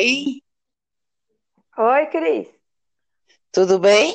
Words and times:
Oi, 0.00 0.42
Oi, 1.76 2.06
Cris. 2.06 2.48
tudo 3.52 3.78
bem? 3.78 4.14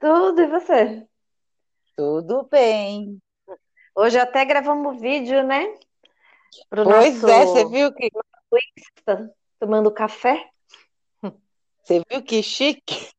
Tudo, 0.00 0.40
e 0.40 0.46
você? 0.46 1.06
Tudo 1.94 2.48
bem. 2.50 3.20
Hoje 3.94 4.18
até 4.18 4.42
gravamos 4.46 4.98
vídeo, 4.98 5.42
né? 5.46 5.66
Pro 6.70 6.84
Pois 6.84 7.22
é, 7.24 7.44
você 7.44 7.64
nosso 7.64 7.70
viu 7.70 7.92
que 7.92 8.08
Insta, 8.78 9.30
tomando 9.58 9.92
café. 9.92 10.48
você 11.82 12.02
viu 12.10 12.22
que 12.22 12.42
chique? 12.42 13.10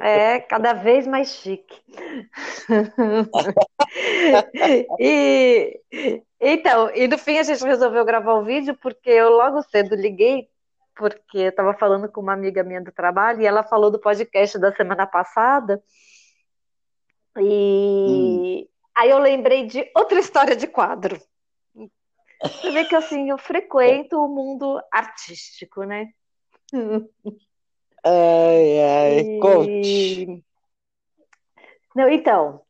É, 0.00 0.40
cada 0.40 0.72
vez 0.72 1.06
mais 1.06 1.36
chique. 1.36 1.80
E 4.98 5.80
então, 6.40 6.90
e 6.94 7.06
no 7.06 7.16
fim 7.16 7.38
a 7.38 7.42
gente 7.42 7.64
resolveu 7.64 8.04
gravar 8.04 8.34
o 8.34 8.44
vídeo 8.44 8.76
porque 8.82 9.10
eu 9.10 9.30
logo 9.30 9.62
cedo 9.62 9.94
liguei, 9.94 10.48
porque 10.96 11.38
eu 11.38 11.48
estava 11.48 11.74
falando 11.74 12.10
com 12.10 12.20
uma 12.20 12.32
amiga 12.32 12.62
minha 12.62 12.80
do 12.80 12.92
trabalho 12.92 13.42
e 13.42 13.46
ela 13.46 13.62
falou 13.62 13.90
do 13.90 14.00
podcast 14.00 14.58
da 14.58 14.74
semana 14.74 15.06
passada. 15.06 15.82
Hum. 17.36 17.42
E 17.42 18.68
aí 18.94 19.10
eu 19.10 19.18
lembrei 19.18 19.66
de 19.66 19.90
outra 19.96 20.18
história 20.18 20.56
de 20.56 20.66
quadro. 20.66 21.20
Você 22.42 22.70
vê 22.70 22.84
que 22.84 22.94
assim, 22.94 23.30
eu 23.30 23.38
frequento 23.38 24.18
o 24.18 24.28
mundo 24.28 24.80
artístico, 24.92 25.84
né? 25.84 26.10
Ai, 28.06 28.82
ai, 28.82 29.38
conte. 29.40 29.80
E... 29.80 30.44
Não, 31.96 32.06
então, 32.06 32.60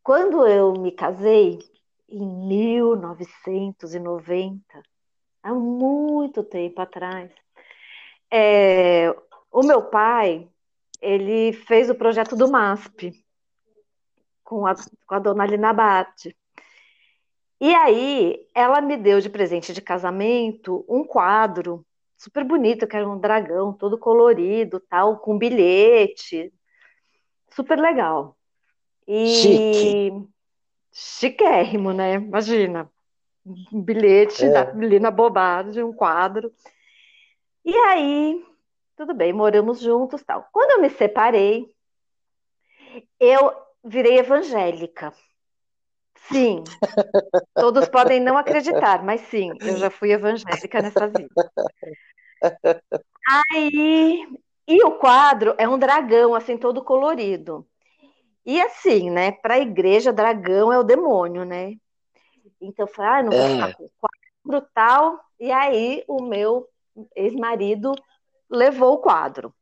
quando 0.00 0.46
eu 0.46 0.74
me 0.74 0.92
casei, 0.92 1.58
em 2.08 2.24
1990, 2.46 4.62
há 5.44 5.52
muito 5.52 6.42
tempo 6.42 6.80
atrás, 6.80 7.30
é, 8.30 9.14
o 9.52 9.62
meu 9.62 9.82
pai, 9.82 10.48
ele 11.00 11.52
fez 11.52 11.90
o 11.90 11.94
projeto 11.94 12.34
do 12.34 12.50
MASP 12.50 13.12
com 14.42 14.66
a, 14.66 14.74
com 14.74 15.14
a 15.14 15.18
dona 15.18 15.46
Lina 15.46 15.70
Abate. 15.70 16.34
E 17.60 17.74
aí, 17.74 18.48
ela 18.54 18.80
me 18.80 18.96
deu 18.96 19.20
de 19.20 19.28
presente 19.28 19.72
de 19.72 19.80
casamento 19.80 20.84
um 20.88 21.04
quadro 21.04 21.86
super 22.16 22.42
bonito, 22.42 22.86
que 22.86 22.96
era 22.96 23.08
um 23.08 23.18
dragão 23.18 23.72
todo 23.72 23.98
colorido, 23.98 24.80
tal, 24.80 25.18
com 25.18 25.36
bilhete, 25.36 26.52
super 27.50 27.78
legal. 27.78 28.36
Chique. 29.06 30.08
E 30.08 30.12
chiquérrimo, 30.90 31.92
né? 31.92 32.14
Imagina, 32.14 32.90
um 33.44 33.82
bilhete 33.82 34.48
da 34.50 34.60
É. 34.60 34.72
Lina 34.74 35.10
Bobardi, 35.10 35.82
um 35.82 35.92
quadro. 35.92 36.52
E 37.64 37.74
aí, 37.76 38.44
tudo 38.96 39.14
bem, 39.14 39.32
moramos 39.32 39.80
juntos, 39.80 40.22
tal. 40.22 40.48
Quando 40.52 40.72
eu 40.72 40.80
me 40.80 40.90
separei, 40.90 41.66
eu 43.20 43.52
virei 43.82 44.18
evangélica. 44.18 45.12
Sim, 46.28 46.64
todos 47.54 47.88
podem 47.88 48.18
não 48.20 48.38
acreditar, 48.38 49.04
mas 49.04 49.20
sim, 49.22 49.50
eu 49.60 49.76
já 49.76 49.90
fui 49.90 50.12
evangélica 50.12 50.80
nessa 50.80 51.06
vida. 51.06 51.28
Aí, 53.52 54.26
e 54.66 54.82
o 54.84 54.92
quadro 54.92 55.54
é 55.58 55.68
um 55.68 55.78
dragão, 55.78 56.34
assim, 56.34 56.56
todo 56.56 56.82
colorido. 56.82 57.66
E 58.46 58.60
assim, 58.60 59.10
né, 59.10 59.32
para 59.32 59.54
a 59.54 59.60
igreja, 59.60 60.12
dragão 60.12 60.72
é 60.72 60.78
o 60.78 60.84
demônio, 60.84 61.44
né? 61.44 61.76
Então 62.60 62.86
eu 62.86 62.92
falei, 62.92 63.10
ah, 63.10 63.22
não 63.22 63.32
vou 63.32 63.48
ficar 63.48 63.68
É. 63.68 63.72
com 63.74 63.88
quadro 64.00 64.68
tal. 64.74 65.20
E 65.38 65.50
aí 65.52 66.04
o 66.08 66.22
meu 66.22 66.68
ex-marido 67.14 67.92
levou 68.48 68.94
o 68.94 68.98
quadro. 68.98 69.54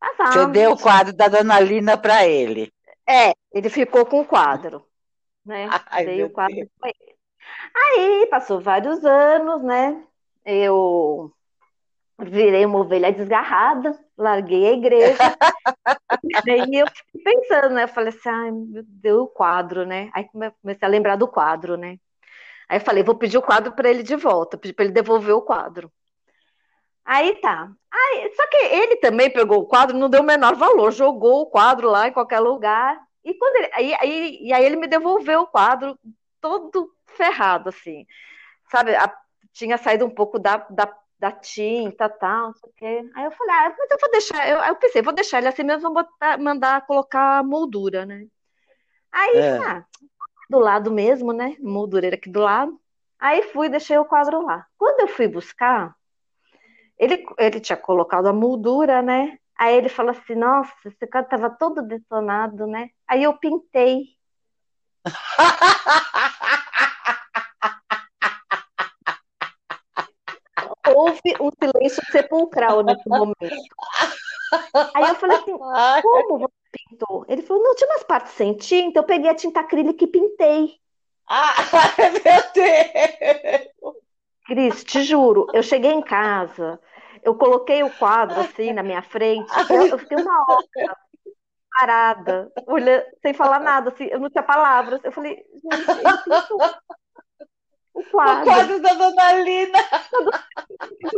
Mas, 0.00 0.16
Você 0.16 0.38
ah, 0.40 0.46
deu 0.46 0.72
o 0.72 0.78
quadro 0.78 1.12
da 1.12 1.28
Dona 1.28 1.60
Lina 1.60 1.96
para 1.98 2.26
ele. 2.26 2.72
é, 3.06 3.32
ele 3.52 3.68
ficou 3.68 4.06
com 4.06 4.20
o 4.20 4.24
quadro, 4.24 4.86
né? 5.44 5.68
Ai, 5.90 6.04
Dei 6.06 6.22
o 6.24 6.30
quadro 6.30 6.56
ele. 6.56 6.70
Aí 7.74 8.26
passou 8.30 8.60
vários 8.60 9.04
anos, 9.04 9.62
né? 9.62 10.02
Eu 10.44 11.32
virei 12.18 12.64
uma 12.64 12.78
ovelha 12.80 13.12
desgarrada, 13.12 13.98
larguei 14.16 14.68
a 14.68 14.72
igreja. 14.72 15.18
E 16.46 16.50
aí 16.50 16.74
eu 16.76 16.86
fiquei 16.88 17.22
pensando, 17.22 17.74
né? 17.74 17.84
Eu 17.84 17.88
falei 17.88 18.10
assim, 18.10 18.28
ai, 18.28 18.50
meu 18.50 18.82
Deus, 18.86 19.22
o 19.22 19.26
quadro, 19.28 19.84
né? 19.86 20.10
Aí 20.14 20.24
come- 20.24 20.50
comecei 20.62 20.86
a 20.86 20.90
lembrar 20.90 21.16
do 21.16 21.28
quadro, 21.28 21.76
né? 21.76 21.98
Aí 22.68 22.78
eu 22.78 22.82
falei, 22.84 23.02
vou 23.02 23.16
pedir 23.16 23.38
o 23.38 23.42
quadro 23.42 23.72
para 23.74 23.90
ele 23.90 24.02
de 24.02 24.16
volta, 24.16 24.58
pedir 24.58 24.74
para 24.74 24.84
ele 24.86 24.94
devolver 24.94 25.34
o 25.34 25.42
quadro. 25.42 25.92
Aí 27.04 27.34
tá. 27.40 27.68
Aí, 27.92 28.32
só 28.36 28.46
que 28.48 28.56
ele 28.56 28.96
também 28.96 29.30
pegou 29.32 29.58
o 29.60 29.66
quadro, 29.66 29.96
não 29.98 30.08
deu 30.08 30.20
o 30.20 30.24
menor 30.24 30.54
valor, 30.54 30.92
jogou 30.92 31.42
o 31.42 31.46
quadro 31.46 31.90
lá 31.90 32.06
em 32.08 32.12
qualquer 32.12 32.38
lugar. 32.40 32.98
E 33.24 33.34
quando 33.34 33.56
ele, 33.56 33.70
aí, 33.74 33.94
aí, 33.94 34.38
e 34.42 34.52
aí 34.52 34.64
ele 34.64 34.76
me 34.76 34.86
devolveu 34.86 35.42
o 35.42 35.46
quadro 35.46 35.98
todo 36.40 36.90
ferrado, 37.16 37.68
assim. 37.70 38.06
Sabe, 38.70 38.94
a- 38.96 39.14
tinha 39.52 39.78
saído 39.78 40.06
um 40.06 40.10
pouco 40.10 40.38
da, 40.38 40.58
da, 40.70 40.92
da 41.20 41.30
tinta 41.30 42.08
tal, 42.08 42.46
não 42.46 42.54
sei 42.54 42.70
o 42.70 42.72
quê. 42.74 43.10
Aí 43.14 43.24
eu 43.24 43.30
falei, 43.30 43.54
ah, 43.54 43.74
mas 43.78 43.90
eu 43.90 43.98
vou 44.00 44.10
deixar. 44.10 44.48
Eu, 44.48 44.58
aí 44.60 44.70
eu 44.70 44.76
pensei, 44.76 45.02
vou 45.02 45.12
deixar 45.12 45.38
ele 45.38 45.48
assim 45.48 45.62
mesmo, 45.62 45.82
vou 45.82 46.02
botar, 46.02 46.38
mandar 46.38 46.86
colocar 46.86 47.38
a 47.38 47.42
moldura, 47.42 48.06
né? 48.06 48.26
Aí, 49.12 49.36
É. 49.36 49.58
ah, 49.58 49.84
do 50.48 50.58
lado 50.58 50.90
mesmo, 50.90 51.32
né? 51.32 51.56
Moldureira 51.60 52.16
aqui 52.16 52.30
do 52.30 52.40
lado. 52.40 52.80
Aí 53.18 53.42
fui, 53.42 53.68
deixei 53.68 53.98
o 53.98 54.04
quadro 54.04 54.42
lá. 54.42 54.66
Quando 54.78 55.00
eu 55.00 55.08
fui 55.08 55.28
buscar, 55.28 55.94
ele, 56.98 57.22
ele 57.38 57.60
tinha 57.60 57.76
colocado 57.76 58.26
a 58.26 58.32
moldura, 58.32 59.02
né? 59.02 59.38
Aí 59.58 59.76
ele 59.76 59.90
falou 59.90 60.12
assim: 60.12 60.34
Nossa, 60.34 60.72
esse 60.86 61.06
quadro 61.06 61.26
estava 61.26 61.50
todo 61.50 61.82
detonado, 61.82 62.66
né? 62.66 62.88
Aí 63.06 63.22
eu 63.24 63.34
pintei. 63.34 64.16
Houve 71.00 71.20
um 71.40 71.50
silêncio 71.62 72.02
sepulcral 72.10 72.82
nesse 72.82 73.08
momento. 73.08 73.64
Aí 74.94 75.08
eu 75.08 75.14
falei 75.14 75.36
assim: 75.38 75.52
Como 76.02 76.38
você 76.38 76.52
pintou? 76.88 77.24
Ele 77.28 77.42
falou: 77.42 77.62
Não, 77.62 77.74
tinha 77.74 77.88
umas 77.90 78.04
partes 78.04 78.32
sem 78.32 78.54
tinta, 78.54 78.98
eu 78.98 79.04
peguei 79.04 79.30
a 79.30 79.34
tinta 79.34 79.60
acrílica 79.60 80.04
e 80.04 80.06
pintei. 80.06 80.76
ai, 81.28 81.54
meu 82.24 82.42
Deus. 82.54 83.96
Cris, 84.46 84.84
te 84.84 85.02
juro, 85.04 85.46
eu 85.54 85.62
cheguei 85.62 85.92
em 85.92 86.02
casa, 86.02 86.80
eu 87.22 87.34
coloquei 87.36 87.82
o 87.84 87.90
quadro 87.98 88.40
assim 88.40 88.72
na 88.72 88.82
minha 88.82 89.00
frente, 89.02 89.48
eu, 89.70 89.86
eu 89.86 89.98
fiquei 89.98 90.16
uma 90.16 90.44
hora 90.48 90.96
parada, 91.72 92.52
olhando, 92.66 93.04
sem 93.22 93.32
falar 93.32 93.60
nada, 93.60 93.90
assim, 93.90 94.06
eu 94.10 94.18
não 94.18 94.28
tinha 94.28 94.42
palavras. 94.42 95.00
Eu 95.04 95.12
falei, 95.12 95.36
gente, 95.36 95.86
pintou 96.24 96.58
o 97.94 98.00
O 98.00 98.04
quadro. 98.10 98.44
quadro 98.44 98.82
da 98.82 98.94
Dona 98.94 99.32
Lina. 99.34 99.78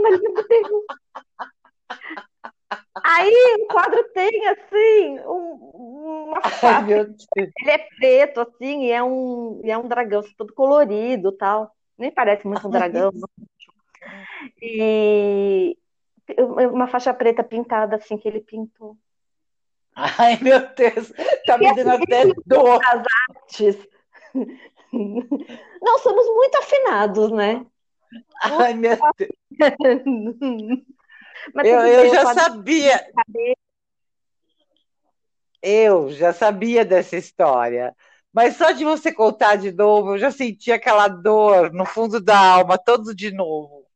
Mas 0.03 0.21
meu 0.21 0.35
Deus. 0.35 0.85
Aí 3.05 3.33
o 3.61 3.62
quadro 3.73 4.05
tem 4.13 4.49
assim 4.49 5.19
um- 5.21 6.29
uma 6.29 6.41
Ai, 6.63 6.93
ele 6.93 7.71
é 7.71 7.79
preto 7.79 8.41
assim, 8.41 8.85
e 8.85 8.91
é 8.91 9.03
um, 9.03 9.61
e 9.65 9.71
é 9.71 9.79
um 9.79 9.89
dragão 9.89 10.21
assim, 10.21 10.35
todo 10.37 10.53
colorido, 10.55 11.33
tal. 11.33 11.75
Nem 11.99 12.11
parece 12.11 12.47
muito 12.47 12.67
um 12.67 12.71
dragão. 12.71 13.11
E 14.61 15.77
uma 16.39 16.87
faixa 16.87 17.13
preta 17.13 17.43
pintada 17.43 17.97
assim 17.97 18.17
que 18.17 18.29
ele 18.29 18.41
pintou. 18.41 18.97
Ai, 19.95 20.39
meu 20.41 20.59
Deus. 20.75 21.13
Tá 21.47 21.59
me 21.59 21.75
dando 21.75 21.91
assim, 21.91 22.03
até 22.05 22.25
dor. 22.47 22.81
as 22.85 23.03
artes. 23.29 23.89
Não 24.93 25.99
somos 25.99 26.27
muito 26.27 26.59
afinados, 26.59 27.31
né? 27.31 27.67
Ai, 28.43 28.75
meu 28.75 28.99
Deus. 29.19 29.31
Eu, 31.65 31.81
eu 31.81 32.09
já 32.15 32.35
sabia, 32.35 33.13
eu 35.63 36.11
já 36.13 36.33
sabia 36.33 36.85
dessa 36.85 37.17
história. 37.17 37.95
Mas 38.33 38.57
só 38.57 38.71
de 38.73 38.85
você 38.85 39.13
contar 39.13 39.57
de 39.57 39.73
novo, 39.73 40.15
eu 40.15 40.19
já 40.19 40.31
senti 40.31 40.73
aquela 40.73 41.09
dor 41.09 41.73
no 41.73 41.85
fundo 41.87 42.21
da 42.21 42.39
alma, 42.39 42.79
todo 42.79 43.15
de 43.15 43.31
novo. 43.33 43.87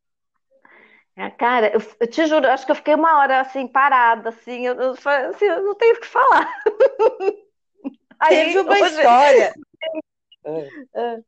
É, 1.17 1.31
Cara, 1.31 1.73
eu, 1.75 1.81
eu 2.01 2.07
te 2.11 2.27
juro, 2.27 2.47
acho 2.49 2.67
que 2.67 2.73
eu 2.73 2.77
fiquei 2.77 2.95
uma 2.95 3.19
hora 3.19 3.41
assim, 3.41 3.67
parada, 3.67 4.29
assim, 4.29 4.67
eu, 4.67 4.75
eu, 4.75 4.91
assim, 4.93 5.47
eu 5.47 5.63
não 5.63 5.75
tenho 5.75 5.97
o 5.97 6.01
que 6.01 6.07
falar. 6.07 6.47
Teve 8.29 8.59
Aí, 8.59 8.59
uma 8.61 8.79
hoje, 8.79 8.95
história, 8.99 9.53
Ah, 10.95 11.19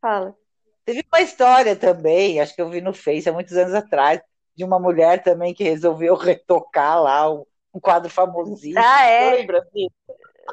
fala. 0.00 0.36
teve 0.84 1.04
uma 1.12 1.20
história 1.20 1.76
também, 1.76 2.40
acho 2.40 2.54
que 2.54 2.62
eu 2.62 2.70
vi 2.70 2.80
no 2.80 2.92
Face 2.94 3.28
há 3.28 3.32
muitos 3.32 3.56
anos 3.56 3.74
atrás, 3.74 4.20
de 4.56 4.64
uma 4.64 4.78
mulher 4.78 5.22
também 5.22 5.54
que 5.54 5.64
resolveu 5.64 6.14
retocar 6.14 7.02
lá 7.02 7.30
um, 7.32 7.44
um 7.76 7.80
quadro 7.80 8.10
famosíssimo. 8.10 8.78
Ah, 8.78 8.98
Você 8.98 9.10
é? 9.10 9.30
lembra 9.36 9.60
disso? 9.72 9.94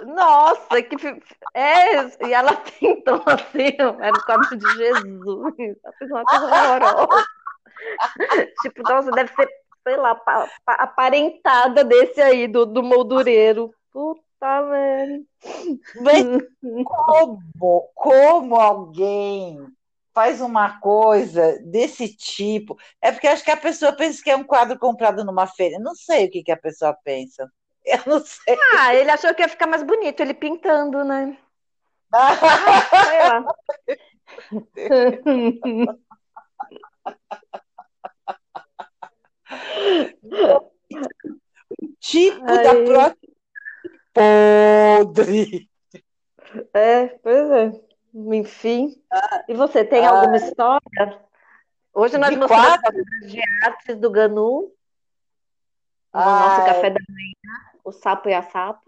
Nossa, 0.06 0.81
que. 0.81 0.96
É, 1.54 2.28
e 2.28 2.34
ela 2.34 2.54
pintou 2.80 3.22
assim, 3.25 3.75
era 4.02 4.18
o 4.18 4.25
quadro 4.25 4.58
de 4.58 4.75
Jesus. 4.75 5.54
Ela 5.84 5.94
fez 5.98 6.12
uma 6.12 6.24
coisa 6.25 6.46
horrorosa. 6.46 7.25
tipo, 8.62 8.84
nossa, 8.84 9.12
deve 9.12 9.34
ser, 9.36 9.48
sei 9.84 9.98
lá, 9.98 10.20
aparentada 10.66 11.84
desse 11.84 12.22
aí, 12.22 12.48
do, 12.48 12.66
do 12.66 12.84
moldureiro. 12.84 13.74
Puta, 13.92 14.62
velho. 14.64 15.24
como, 16.86 17.92
como 17.94 18.56
alguém 18.56 19.68
faz 20.13 20.42
uma 20.42 20.80
coisa 20.80 21.60
desse 21.63 22.15
tipo? 22.15 22.77
É 23.01 23.12
porque 23.12 23.27
acho 23.27 23.44
que 23.44 23.51
a 23.51 23.57
pessoa 23.57 23.92
pensa 23.92 24.24
que 24.24 24.30
é 24.30 24.36
um 24.36 24.44
quadro 24.44 24.77
comprado 24.77 25.24
numa 25.24 25.48
feira. 25.48 25.80
não 25.80 25.95
sei 25.95 26.25
o 26.25 26.31
que, 26.31 26.44
que 26.44 26.51
a 26.51 26.57
pessoa 26.57 26.94
pensa. 27.04 27.51
Eu 27.86 28.00
não 28.06 28.24
sei. 28.24 28.57
Ah, 28.77 28.95
ele 28.95 29.12
achou 29.12 29.33
que 29.36 29.42
ia 29.42 29.50
ficar 29.50 29.68
mais 29.68 29.83
bonito, 29.83 30.21
ele 30.21 30.33
pintando, 30.33 31.04
né? 31.04 31.38
ah, 32.13 32.39
lá. 33.30 33.56
tipo 42.00 42.45
da 42.45 42.74
próxima 42.86 43.33
podre. 44.13 45.69
É, 46.74 47.07
pois 47.07 47.51
é. 47.51 47.93
Enfim. 48.13 49.01
Ah, 49.12 49.44
e 49.48 49.54
você 49.54 49.83
tem 49.83 50.06
ah, 50.06 50.12
alguma 50.12 50.38
história? 50.38 51.19
Hoje 51.94 52.18
nós 52.18 52.36
mostramos 52.36 52.80
de 53.27 53.39
artes 53.63 53.98
do 53.98 54.12
Ganu 54.12 54.71
no 56.13 56.19
ah, 56.19 56.39
nosso 56.39 56.65
café 56.65 56.89
da 56.92 57.00
manhã, 57.10 57.60
o 57.83 57.92
sapo 57.92 58.30
e 58.30 58.33
a 58.33 58.44
sapa. 58.44 58.83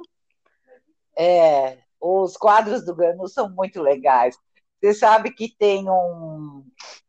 É, 1.17 1.79
os 1.99 2.37
quadros 2.37 2.85
do 2.85 2.95
Ganu 2.95 3.27
são 3.27 3.49
muito 3.49 3.81
legais. 3.81 4.37
Você 4.79 4.93
sabe 4.93 5.31
que 5.31 5.49
tem 5.49 5.89
um, 5.89 6.63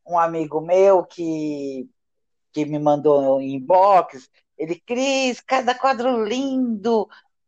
um 0.06 0.19
amigo 0.19 0.60
meu 0.60 1.04
que, 1.04 1.88
que 2.52 2.64
me 2.64 2.78
mandou 2.78 3.40
em 3.40 3.56
inbox, 3.56 4.30
ele, 4.56 4.80
Cris, 4.80 5.40
cada 5.40 5.74
quadro 5.74 6.24
lindo, 6.24 7.06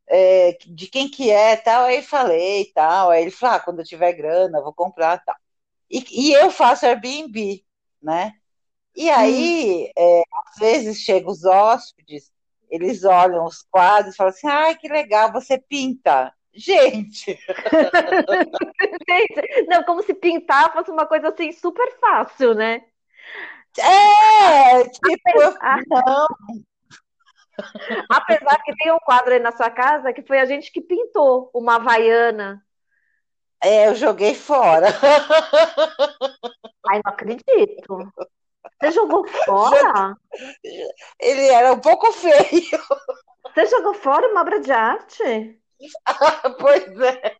é, 0.09 0.59
de 0.67 0.87
quem 0.89 1.09
que 1.09 1.31
é, 1.31 1.57
tal, 1.57 1.85
aí 1.85 2.03
falei, 2.03 2.71
tal, 2.75 3.11
aí 3.11 3.23
ele 3.23 3.31
falou, 3.31 3.57
ah, 3.57 3.61
quando 3.61 3.81
eu 3.81 3.85
tiver 3.85 4.13
grana, 4.13 4.59
eu 4.59 4.65
vou 4.65 4.73
comprar, 4.73 5.23
tal. 5.25 5.37
E, 5.91 6.05
e 6.11 6.33
eu 6.33 6.51
faço 6.51 6.87
Airbnb, 6.87 7.65
né? 8.03 8.33
E 8.97 9.11
aí, 9.11 9.87
hum. 9.87 9.93
é, 9.97 10.23
às 10.47 10.59
vezes 10.59 10.99
chegam 10.99 11.31
os 11.31 11.45
hóspedes, 11.45 12.33
eles 12.71 13.05
olham 13.05 13.45
os 13.45 13.63
quadros 13.71 14.15
e 14.15 14.17
falam 14.17 14.31
assim, 14.31 14.49
ai, 14.49 14.75
que 14.77 14.89
legal, 14.89 15.33
você 15.33 15.59
pinta. 15.59 16.33
Gente! 16.53 17.39
Gente, 19.09 19.67
não, 19.69 19.85
como 19.85 20.03
se 20.03 20.13
pintar 20.15 20.73
fosse 20.73 20.91
uma 20.91 21.07
coisa 21.07 21.29
assim 21.29 21.53
super 21.53 21.89
fácil, 22.01 22.55
né? 22.55 22.83
É, 23.79 24.85
tipo, 24.89 25.41
Apesar... 25.41 25.83
não. 25.87 26.27
Apesar 28.09 28.63
que 28.63 28.75
tem 28.77 28.93
um 28.93 28.99
quadro 28.99 29.33
aí 29.33 29.39
na 29.39 29.53
sua 29.53 29.71
casa 29.71 30.13
que 30.13 30.23
foi 30.23 30.39
a 30.39 30.45
gente 30.45 30.71
que 30.71 30.81
pintou 30.81 31.51
uma 31.55 31.77
havaiana. 31.77 32.65
É, 33.63 33.89
eu 33.89 33.95
joguei 33.95 34.35
fora. 34.35 34.87
Ai, 36.89 37.01
não 37.05 37.13
acredito. 37.13 38.13
Você 38.81 38.93
jogou 38.93 39.27
fora? 39.27 40.17
Ele 41.21 41.49
era 41.49 41.73
um 41.73 41.81
pouco 41.81 42.13
feio. 42.13 42.81
Você 43.55 43.67
jogou 43.67 43.95
fora 43.95 44.29
uma 44.29 44.43
obra 44.43 44.61
de 44.61 44.71
arte? 44.71 45.61
pois 46.61 47.01
é. 47.01 47.37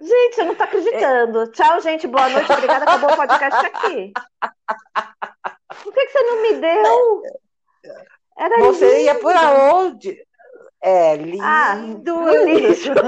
Gente, 0.00 0.38
eu 0.38 0.46
não 0.46 0.54
tô 0.54 0.62
acreditando. 0.62 1.50
Tchau, 1.52 1.80
gente. 1.80 2.06
Boa 2.06 2.28
noite. 2.28 2.52
Obrigada. 2.52 2.84
Acabou 2.84 3.12
o 3.12 3.16
podcast 3.16 3.66
aqui. 3.66 4.12
Por 5.82 5.92
que, 5.94 6.06
que 6.06 6.12
você 6.12 6.22
não 6.22 6.42
me 6.42 6.54
deu? 6.60 7.22
Era 8.40 8.58
você 8.58 8.86
lindo. 8.86 9.00
ia 9.00 9.14
por 9.16 9.36
aonde? 9.36 10.18
É 10.82 11.14
lindo. 11.16 11.44
Ah, 11.44 11.74
lixo. 11.74 12.90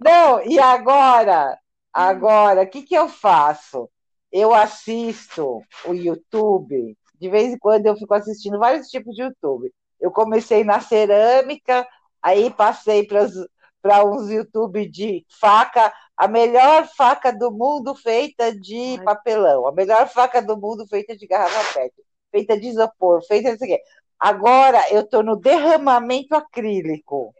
Não, 0.00 0.42
e 0.42 0.58
agora? 0.58 1.58
Agora, 1.92 2.62
o 2.62 2.66
que, 2.66 2.82
que 2.82 2.94
eu 2.94 3.08
faço? 3.08 3.88
Eu 4.32 4.54
assisto 4.54 5.60
o 5.84 5.92
YouTube 5.92 6.96
de 7.20 7.28
vez 7.28 7.52
em 7.52 7.58
quando 7.58 7.86
eu 7.86 7.96
fico 7.96 8.14
assistindo 8.14 8.58
vários 8.58 8.88
tipos 8.88 9.14
de 9.14 9.22
YouTube. 9.22 9.70
Eu 10.00 10.10
comecei 10.10 10.64
na 10.64 10.80
cerâmica, 10.80 11.86
aí 12.22 12.50
passei 12.50 13.06
para 13.06 14.04
uns 14.04 14.30
YouTube 14.30 14.88
de 14.88 15.24
faca, 15.40 15.92
a 16.16 16.28
melhor 16.28 16.86
faca 16.96 17.32
do 17.32 17.50
mundo 17.50 17.94
feita 17.94 18.54
de 18.54 19.00
papelão, 19.04 19.66
a 19.66 19.72
melhor 19.72 20.08
faca 20.08 20.40
do 20.40 20.56
mundo 20.56 20.86
feita 20.86 21.16
de 21.16 21.26
garrafa 21.26 21.74
PET, 21.74 21.94
feita 22.30 22.58
de 22.58 22.68
isopor, 22.68 23.22
feita 23.26 23.56
de 23.56 23.80
Agora 24.18 24.80
eu 24.90 25.00
estou 25.00 25.22
no 25.22 25.36
derramamento 25.36 26.34
acrílico. 26.34 27.34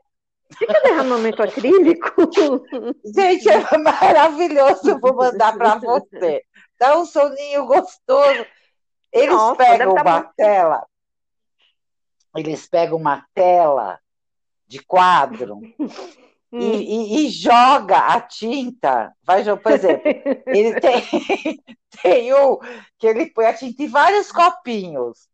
O 0.51 0.57
que 0.57 0.65
é 0.65 0.83
derramamento 0.83 1.43
acrílico? 1.43 2.11
Gente, 3.05 3.49
é 3.49 3.79
maravilhoso. 3.79 4.99
Vou 5.01 5.15
mandar 5.15 5.57
para 5.57 5.77
você. 5.77 6.43
Dá 6.79 6.99
um 6.99 7.07
soninho 7.07 7.65
gostoso. 7.67 8.45
Eles 9.13 9.35
Nossa, 9.35 9.57
pegam 9.57 9.93
uma 9.93 10.23
tá 10.23 10.33
tela, 10.37 10.87
eles 12.37 12.67
pegam 12.67 12.99
uma 12.99 13.25
tela 13.33 14.01
de 14.67 14.83
quadro 14.83 15.61
e, 16.61 16.67
e, 16.67 17.27
e, 17.27 17.29
joga 17.31 17.99
a 17.99 18.21
tinta. 18.21 19.13
Vai, 19.23 19.45
por 19.57 19.73
exemplo, 19.73 20.03
ele 20.47 20.81
tem, 20.81 21.03
tem 22.03 22.35
um 22.35 22.59
que 22.99 23.07
ele 23.07 23.27
põe 23.27 23.47
a 23.47 23.55
tinta 23.55 23.83
em 23.83 23.89
vários 23.89 24.31
copinhos. 24.31 25.29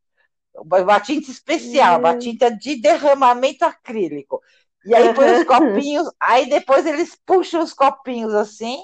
Uma 0.54 1.00
tinta 1.00 1.30
especial, 1.30 1.98
uma 1.98 2.16
tinta 2.16 2.50
de 2.50 2.80
derramamento 2.80 3.64
acrílico. 3.64 4.40
E 4.84 4.94
aí 4.94 5.12
põe 5.14 5.30
os 5.32 5.44
copinhos, 5.44 6.10
aí 6.18 6.48
depois 6.48 6.86
eles 6.86 7.16
puxam 7.26 7.62
os 7.62 7.72
copinhos 7.72 8.34
assim, 8.34 8.78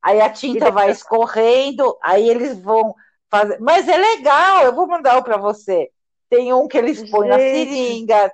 aí 0.00 0.20
a 0.20 0.30
tinta 0.30 0.70
vai 0.70 0.90
escorrendo, 0.90 1.96
aí 2.02 2.28
eles 2.28 2.58
vão 2.60 2.94
fazer. 3.30 3.58
Mas 3.60 3.86
é 3.88 3.96
legal, 3.96 4.62
eu 4.62 4.74
vou 4.74 4.86
mandar 4.86 5.18
um 5.18 5.22
para 5.22 5.36
você. 5.36 5.90
Tem 6.30 6.52
um 6.52 6.66
que 6.66 6.78
eles 6.78 7.10
põem 7.10 7.28
na 7.28 7.36
seringa, 7.36 8.32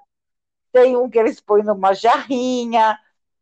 tem 0.72 0.96
um 0.96 1.10
que 1.10 1.18
eles 1.18 1.40
põem 1.40 1.64
numa 1.64 1.92
jarrinha, 1.92 2.96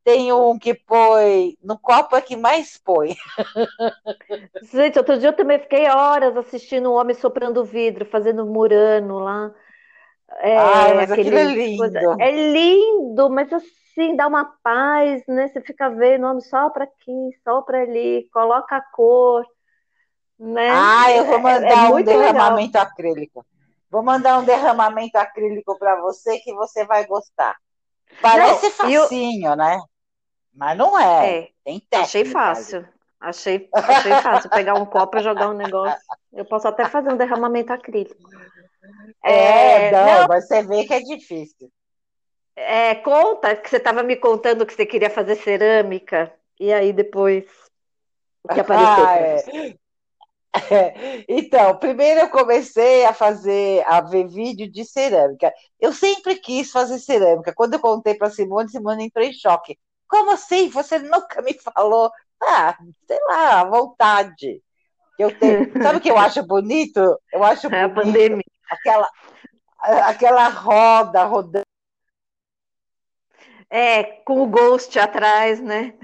tem 0.07 0.33
um 0.33 0.57
que 0.57 0.73
põe 0.73 1.59
no 1.61 1.77
copo 1.77 2.15
é 2.15 2.21
que 2.21 2.37
mais 2.37 2.79
põe. 2.79 3.17
Gente, 4.73 4.97
outro 5.01 5.19
dia 5.19 5.31
eu 5.31 5.37
também 5.37 5.59
fiquei 5.59 5.91
horas 5.91 6.37
assistindo 6.37 6.93
um 6.93 6.95
homem 6.95 7.13
soprando 7.17 7.65
vidro, 7.65 8.07
fazendo 8.07 8.47
murano 8.47 9.19
lá. 9.19 9.53
É, 10.39 10.57
Ai, 10.57 10.95
mas 10.95 11.11
aquele, 11.11 11.37
é 11.37 11.45
lindo. 11.47 11.79
Coisa... 11.79 12.17
É 12.21 12.31
lindo, 12.31 13.29
mas 13.31 13.53
assim, 13.53 14.15
dá 14.15 14.29
uma 14.29 14.45
paz, 14.63 15.25
né? 15.27 15.49
Você 15.49 15.61
fica 15.61 15.91
vendo 15.91 16.25
o 16.25 16.31
homem 16.31 16.41
só 16.41 16.71
para 16.71 16.85
aqui, 16.85 17.31
só 17.43 17.63
para 17.63 17.81
ali, 17.81 18.31
coloca 18.33 18.77
a 18.77 18.81
cor. 18.81 19.45
Né? 20.39 20.71
Ah, 20.71 21.11
eu 21.11 21.25
vou 21.25 21.39
é, 21.39 21.43
mandar 21.43 21.67
é, 21.67 21.87
é 21.87 21.93
um 21.93 22.03
derramamento 22.05 22.79
legal. 22.79 22.83
acrílico. 22.93 23.47
Vou 23.91 24.05
mandar 24.05 24.39
um 24.39 24.45
derramamento 24.45 25.19
acrílico 25.19 25.77
para 25.77 26.01
você 26.01 26.39
que 26.39 26.55
você 26.55 26.85
vai 26.85 27.05
gostar. 27.07 27.57
Parece 28.23 28.67
não, 28.67 28.71
facinho, 28.71 29.51
eu... 29.51 29.57
né? 29.57 29.81
Mas 30.57 30.77
não 30.77 30.99
é. 30.99 31.39
é 31.39 31.51
Tem 31.65 31.79
técnica. 31.81 32.01
Achei 32.01 32.25
fácil. 32.25 32.89
Achei, 33.21 33.69
achei 33.73 34.13
fácil 34.23 34.51
pegar 34.51 34.75
um 34.75 34.87
copo 34.87 35.19
e 35.19 35.23
jogar 35.23 35.51
um 35.51 35.55
negócio. 35.57 35.99
Eu 36.33 36.45
posso 36.45 36.69
até 36.69 36.87
fazer 36.87 37.11
um 37.11 37.17
derramamento 37.17 37.73
acrílico. 37.73 38.29
É, 39.23 39.89
é 39.89 39.93
não, 39.93 40.21
não, 40.21 40.27
você 40.29 40.63
vê 40.63 40.85
que 40.85 40.95
é 40.95 41.01
difícil. 41.01 41.71
É, 42.55 42.95
conta 42.97 43.55
que 43.55 43.69
você 43.69 43.77
estava 43.77 44.03
me 44.03 44.17
contando 44.17 44.65
que 44.65 44.73
você 44.73 44.87
queria 44.87 45.11
fazer 45.11 45.37
cerâmica. 45.37 46.33
E 46.59 46.73
aí 46.73 46.93
depois 46.93 47.45
o 48.43 48.49
que 48.49 48.61
apareceu? 48.61 49.05
Ah, 49.05 49.19
é. 49.19 49.77
Então, 51.29 51.77
primeiro 51.77 52.21
eu 52.21 52.31
comecei 52.31 53.05
a 53.05 53.13
fazer, 53.13 53.85
a 53.87 54.01
ver 54.01 54.27
vídeo 54.27 54.71
de 54.71 54.87
cerâmica. 54.87 55.53
Eu 55.79 55.93
sempre 55.93 56.37
quis 56.37 56.71
fazer 56.71 56.99
cerâmica. 56.99 57.53
Quando 57.55 57.75
eu 57.75 57.81
contei 57.81 58.15
para 58.15 58.31
Simone, 58.31 58.71
Simone 58.71 59.05
entrou 59.05 59.23
em 59.23 59.35
choque. 59.35 59.79
Como 60.09 60.31
assim? 60.33 60.69
Você 60.69 60.99
nunca 60.99 61.43
me 61.43 61.55
falou? 61.55 62.11
Ah, 62.43 62.77
sei 63.07 63.19
lá, 63.29 63.65
vontade. 63.65 64.63
Eu 65.19 65.37
tenho. 65.39 65.73
Sabe 65.83 65.99
o 65.99 66.01
que 66.01 66.11
eu 66.11 66.19
acho 66.19 66.47
bonito? 66.47 67.01
Eu 67.33 67.43
acho 67.43 67.67
é 67.75 67.89
bonito 67.89 68.01
a 68.01 68.05
pandemia. 68.05 68.45
aquela 68.71 69.09
aquela 69.81 70.49
roda 70.49 71.25
rodando. 71.25 71.65
É, 73.69 74.03
com 74.25 74.43
o 74.43 74.47
ghost 74.47 74.97
atrás, 74.99 75.61
né? 75.61 75.95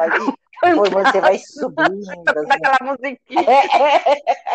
Depois 0.62 0.90
você 0.90 1.21
vai 1.21 1.38
subindo. 1.38 2.11
Aquela 2.50 2.76
assim. 2.80 2.85
musiquinha. 2.85 3.47
É. 3.50 4.52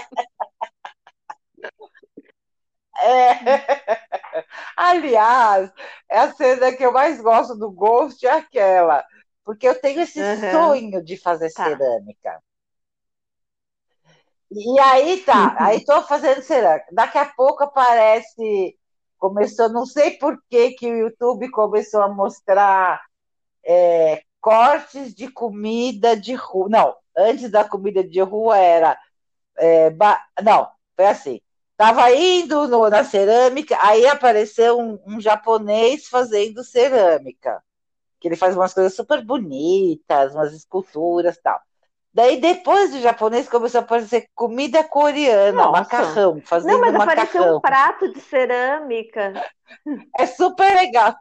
É. 3.00 4.06
Aliás, 4.76 5.72
é 6.10 6.20
a 6.20 6.34
cena 6.34 6.72
que 6.74 6.84
eu 6.84 6.92
mais 6.92 7.22
gosto 7.22 7.56
do 7.56 7.70
Ghost 7.72 8.26
é 8.26 8.32
aquela 8.32 9.06
porque 9.48 9.66
eu 9.66 9.80
tenho 9.80 10.02
esse 10.02 10.20
uhum. 10.20 10.52
sonho 10.52 11.02
de 11.02 11.16
fazer 11.16 11.50
tá. 11.54 11.64
cerâmica. 11.64 12.44
E 14.52 14.78
aí 14.78 15.22
tá, 15.22 15.56
aí 15.64 15.78
estou 15.78 16.04
fazendo 16.04 16.42
cerâmica. 16.42 16.88
Daqui 16.92 17.18
a 17.18 17.26
pouco 17.28 17.64
aparece, 17.64 18.78
começou, 19.18 19.70
não 19.70 19.86
sei 19.86 20.12
por 20.18 20.38
que 20.50 20.72
que 20.72 20.92
o 20.92 20.98
YouTube 20.98 21.50
começou 21.50 22.02
a 22.02 22.10
mostrar 22.10 23.02
é, 23.66 24.22
cortes 24.42 25.16
de 25.16 25.32
comida 25.32 26.18
de 26.18 26.34
rua. 26.34 26.68
Não, 26.68 26.96
antes 27.18 27.50
da 27.50 27.64
comida 27.64 28.04
de 28.04 28.20
rua 28.20 28.58
era. 28.58 29.00
É, 29.58 29.90
ba... 29.92 30.22
Não, 30.44 30.70
foi 30.94 31.06
assim. 31.06 31.42
Tava 31.78 32.12
indo 32.12 32.68
no, 32.68 32.90
na 32.90 33.06
cerâmica, 33.06 33.78
aí 33.80 34.06
apareceu 34.08 34.78
um, 34.78 35.00
um 35.08 35.22
japonês 35.22 36.10
fazendo 36.10 36.66
cerâmica. 36.66 37.64
Que 38.20 38.28
ele 38.28 38.36
faz 38.36 38.56
umas 38.56 38.74
coisas 38.74 38.96
super 38.96 39.24
bonitas, 39.24 40.34
umas 40.34 40.54
esculturas 40.54 41.38
tal. 41.42 41.60
Daí 42.14 42.40
depois 42.40 42.92
do 42.92 43.00
japonês 43.00 43.48
começou 43.48 43.80
a 43.80 43.84
aparecer 43.84 44.28
comida 44.34 44.84
coreana, 44.84 45.52
Nossa. 45.52 45.72
macarrão, 45.72 46.42
fazendo 46.44 46.72
Não, 46.72 46.80
mas 46.80 46.94
macarrão. 46.94 47.14
apareceu 47.14 47.56
um 47.58 47.62
prato 47.62 48.12
de 48.12 48.20
cerâmica. 48.22 49.34
É 50.18 50.26
super 50.26 50.74
legal. 50.74 51.16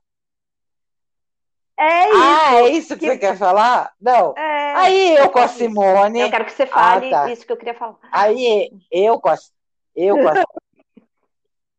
É 1.78 2.08
isso. 2.08 2.18
Ah, 2.18 2.54
é 2.54 2.68
isso 2.70 2.94
que, 2.94 3.00
que... 3.00 3.06
você 3.08 3.18
quer 3.18 3.36
falar? 3.36 3.92
Não. 4.00 4.32
É... 4.38 4.74
Aí 4.74 5.16
eu 5.16 5.28
com 5.28 5.38
a 5.38 5.48
Simone. 5.48 6.20
Eu 6.20 6.30
quero 6.30 6.46
que 6.46 6.52
você 6.52 6.66
fale 6.66 7.12
ah, 7.12 7.24
tá. 7.24 7.30
isso 7.30 7.44
que 7.44 7.52
eu 7.52 7.58
queria 7.58 7.74
falar. 7.74 7.98
Aí 8.10 8.70
eu 8.90 9.20
com 9.20 9.28
a. 9.28 9.36
Eu 9.94 10.16
com 10.16 10.28
a... 10.28 10.44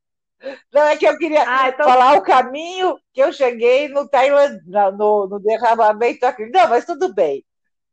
Não, 0.72 0.84
é 0.84 0.96
que 0.96 1.06
eu 1.06 1.18
queria 1.18 1.44
ah, 1.48 1.70
então... 1.70 1.86
falar 1.86 2.18
o 2.18 2.22
caminho 2.22 2.98
que 3.14 3.22
eu 3.22 3.34
cheguei 3.34 3.90
no 3.90 4.08
Tailândia, 4.08 4.92
no, 4.92 5.28
no 5.28 5.40
derramamento 5.40 6.26
aqui. 6.26 6.46
Não, 6.46 6.68
mas 6.70 6.86
tudo 6.86 7.14
bem. 7.14 7.46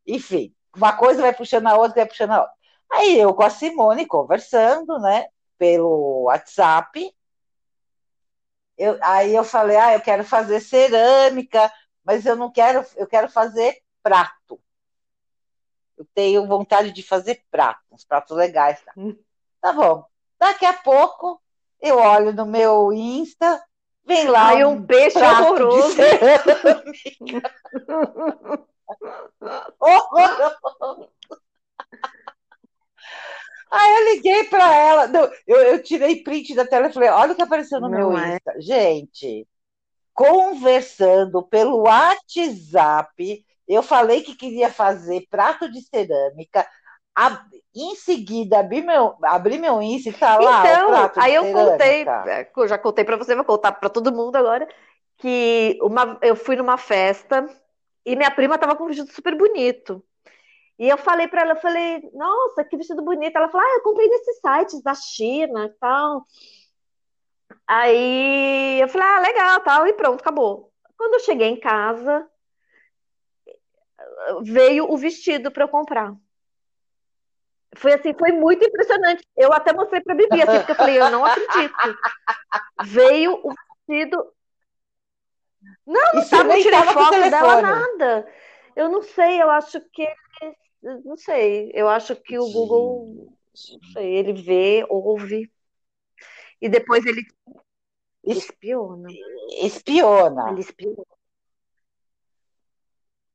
Enfim, 0.06 0.54
uma 0.74 0.96
coisa 0.96 1.22
vai 1.22 1.34
puxando 1.34 1.66
a 1.66 1.76
outra, 1.76 1.96
vai 1.96 2.06
puxando 2.06 2.32
a 2.32 2.40
outra. 2.40 2.54
Aí 2.92 3.18
eu 3.18 3.34
com 3.34 3.42
a 3.42 3.50
Simone 3.50 4.06
conversando, 4.06 4.98
né, 5.00 5.26
pelo 5.58 6.24
WhatsApp. 6.24 7.12
Eu, 8.78 8.98
aí 9.02 9.34
eu 9.34 9.42
falei, 9.42 9.76
ah, 9.76 9.94
eu 9.94 10.00
quero 10.00 10.22
fazer 10.22 10.60
cerâmica, 10.60 11.72
mas 12.04 12.24
eu 12.26 12.36
não 12.36 12.50
quero, 12.52 12.84
eu 12.96 13.06
quero 13.06 13.28
fazer 13.28 13.82
prato. 14.02 14.60
Eu 15.96 16.06
tenho 16.14 16.46
vontade 16.46 16.92
de 16.92 17.02
fazer 17.02 17.42
prato, 17.50 17.80
uns 17.90 18.04
pratos 18.04 18.36
legais. 18.36 18.80
Tá, 18.84 18.92
hum. 18.96 19.18
tá 19.60 19.72
bom. 19.72 20.04
Daqui 20.38 20.66
a 20.66 20.74
pouco 20.74 21.40
eu 21.80 21.98
olho 21.98 22.32
no 22.32 22.46
meu 22.46 22.92
Insta, 22.92 23.62
vem 24.04 24.26
lá 24.28 24.48
Ai, 24.48 24.64
um, 24.64 24.72
um 24.72 24.82
peixe 24.82 25.18
horroroso. 25.18 25.96
Aí 33.70 33.94
eu 33.94 34.14
liguei 34.14 34.44
para 34.44 34.74
ela, 34.74 35.06
não, 35.08 35.30
eu, 35.46 35.56
eu, 35.56 35.82
tirei 35.82 36.22
print 36.22 36.54
da 36.54 36.64
tela 36.66 36.88
e 36.88 36.92
falei: 36.92 37.10
olha 37.10 37.32
o 37.32 37.36
que 37.36 37.42
apareceu 37.42 37.80
no 37.80 37.88
não 37.88 38.10
meu 38.10 38.18
é. 38.18 38.36
Insta. 38.36 38.54
Gente, 38.60 39.46
conversando 40.14 41.42
pelo 41.42 41.82
WhatsApp, 41.82 43.44
eu 43.68 43.82
falei 43.82 44.22
que 44.22 44.34
queria 44.34 44.70
fazer 44.70 45.26
prato 45.28 45.70
de 45.70 45.82
cerâmica. 45.82 46.66
A, 47.16 47.46
em 47.74 47.94
seguida, 47.94 48.58
abri 48.58 48.82
meu, 48.82 49.16
abri 49.22 49.58
meu 49.58 49.80
Insta 49.80 50.10
e 50.10 50.12
tá 50.12 50.38
lá. 50.38 50.60
Então, 50.60 51.22
aí 51.22 51.34
eu 51.34 51.50
contei, 51.50 52.06
é, 52.06 52.50
eu 52.54 52.68
já 52.68 52.76
contei 52.76 53.04
para 53.04 53.16
você, 53.16 53.34
vou 53.34 53.44
contar 53.44 53.72
para 53.72 53.88
todo 53.88 54.12
mundo 54.12 54.36
agora, 54.36 54.68
que 55.16 55.78
uma, 55.80 56.18
eu 56.20 56.36
fui 56.36 56.56
numa 56.56 56.76
festa 56.76 57.48
e 58.04 58.14
minha 58.14 58.30
prima 58.30 58.58
tava 58.58 58.76
com 58.76 58.84
um 58.84 58.88
vestido 58.88 59.10
super 59.10 59.34
bonito. 59.36 60.04
E 60.78 60.88
eu 60.88 60.98
falei 60.98 61.26
para 61.26 61.40
ela, 61.40 61.52
eu 61.52 61.60
falei, 61.60 62.02
nossa, 62.12 62.62
que 62.62 62.76
vestido 62.76 63.02
bonito. 63.02 63.34
Ela 63.34 63.48
falou, 63.48 63.66
ah, 63.66 63.74
eu 63.76 63.82
comprei 63.82 64.08
nesses 64.08 64.38
sites 64.40 64.82
da 64.82 64.94
China 64.94 65.64
e 65.64 65.70
tal. 65.80 66.24
Aí 67.66 68.80
eu 68.80 68.88
falei, 68.88 69.06
ah, 69.06 69.20
legal, 69.20 69.60
tal, 69.60 69.86
e 69.86 69.92
pronto, 69.94 70.20
acabou. 70.20 70.70
Quando 70.98 71.14
eu 71.14 71.20
cheguei 71.20 71.48
em 71.48 71.58
casa, 71.58 72.28
veio 74.42 74.90
o 74.90 74.96
vestido 74.96 75.50
para 75.50 75.64
eu 75.64 75.68
comprar. 75.68 76.14
Foi 77.76 77.94
assim, 77.94 78.14
foi 78.14 78.32
muito 78.32 78.64
impressionante. 78.64 79.26
Eu 79.36 79.52
até 79.52 79.72
mostrei 79.72 80.00
para 80.00 80.14
Bibi, 80.14 80.42
assim, 80.42 80.58
porque 80.58 80.72
eu 80.72 80.76
falei, 80.76 80.98
eu 81.00 81.10
não 81.10 81.24
acredito. 81.24 81.98
Veio 82.84 83.40
o 83.44 83.54
vestido 83.86 84.32
não, 85.86 86.00
não 86.14 86.22
estava, 86.22 86.44
não 86.44 86.62
tirei 86.62 86.82
foto 86.82 87.30
dela, 87.30 87.62
nada. 87.62 88.32
Eu 88.74 88.88
não 88.88 89.02
sei, 89.02 89.40
eu 89.40 89.50
acho 89.50 89.80
que. 89.92 90.06
Não 90.82 91.16
sei, 91.16 91.70
eu 91.74 91.88
acho 91.88 92.14
que 92.16 92.38
o 92.38 92.50
Google. 92.50 93.32
Não 93.72 93.92
sei, 93.92 94.16
ele 94.16 94.32
vê, 94.34 94.86
ouve. 94.88 95.50
E 96.60 96.68
depois 96.68 97.04
ele. 97.06 97.26
Espiona. 98.24 99.08
Espiona. 99.62 100.50
Ele 100.50 100.60
espiona. 100.60 101.04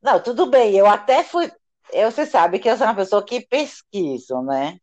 Não, 0.01 0.21
tudo 0.21 0.47
bem, 0.47 0.75
eu 0.75 0.87
até 0.87 1.23
fui. 1.23 1.51
Eu, 1.91 2.11
você 2.11 2.25
sabe 2.25 2.59
que 2.59 2.69
eu 2.69 2.77
sou 2.77 2.87
uma 2.87 2.95
pessoa 2.95 3.25
que 3.25 3.41
pesquiso, 3.41 4.41
né? 4.41 4.79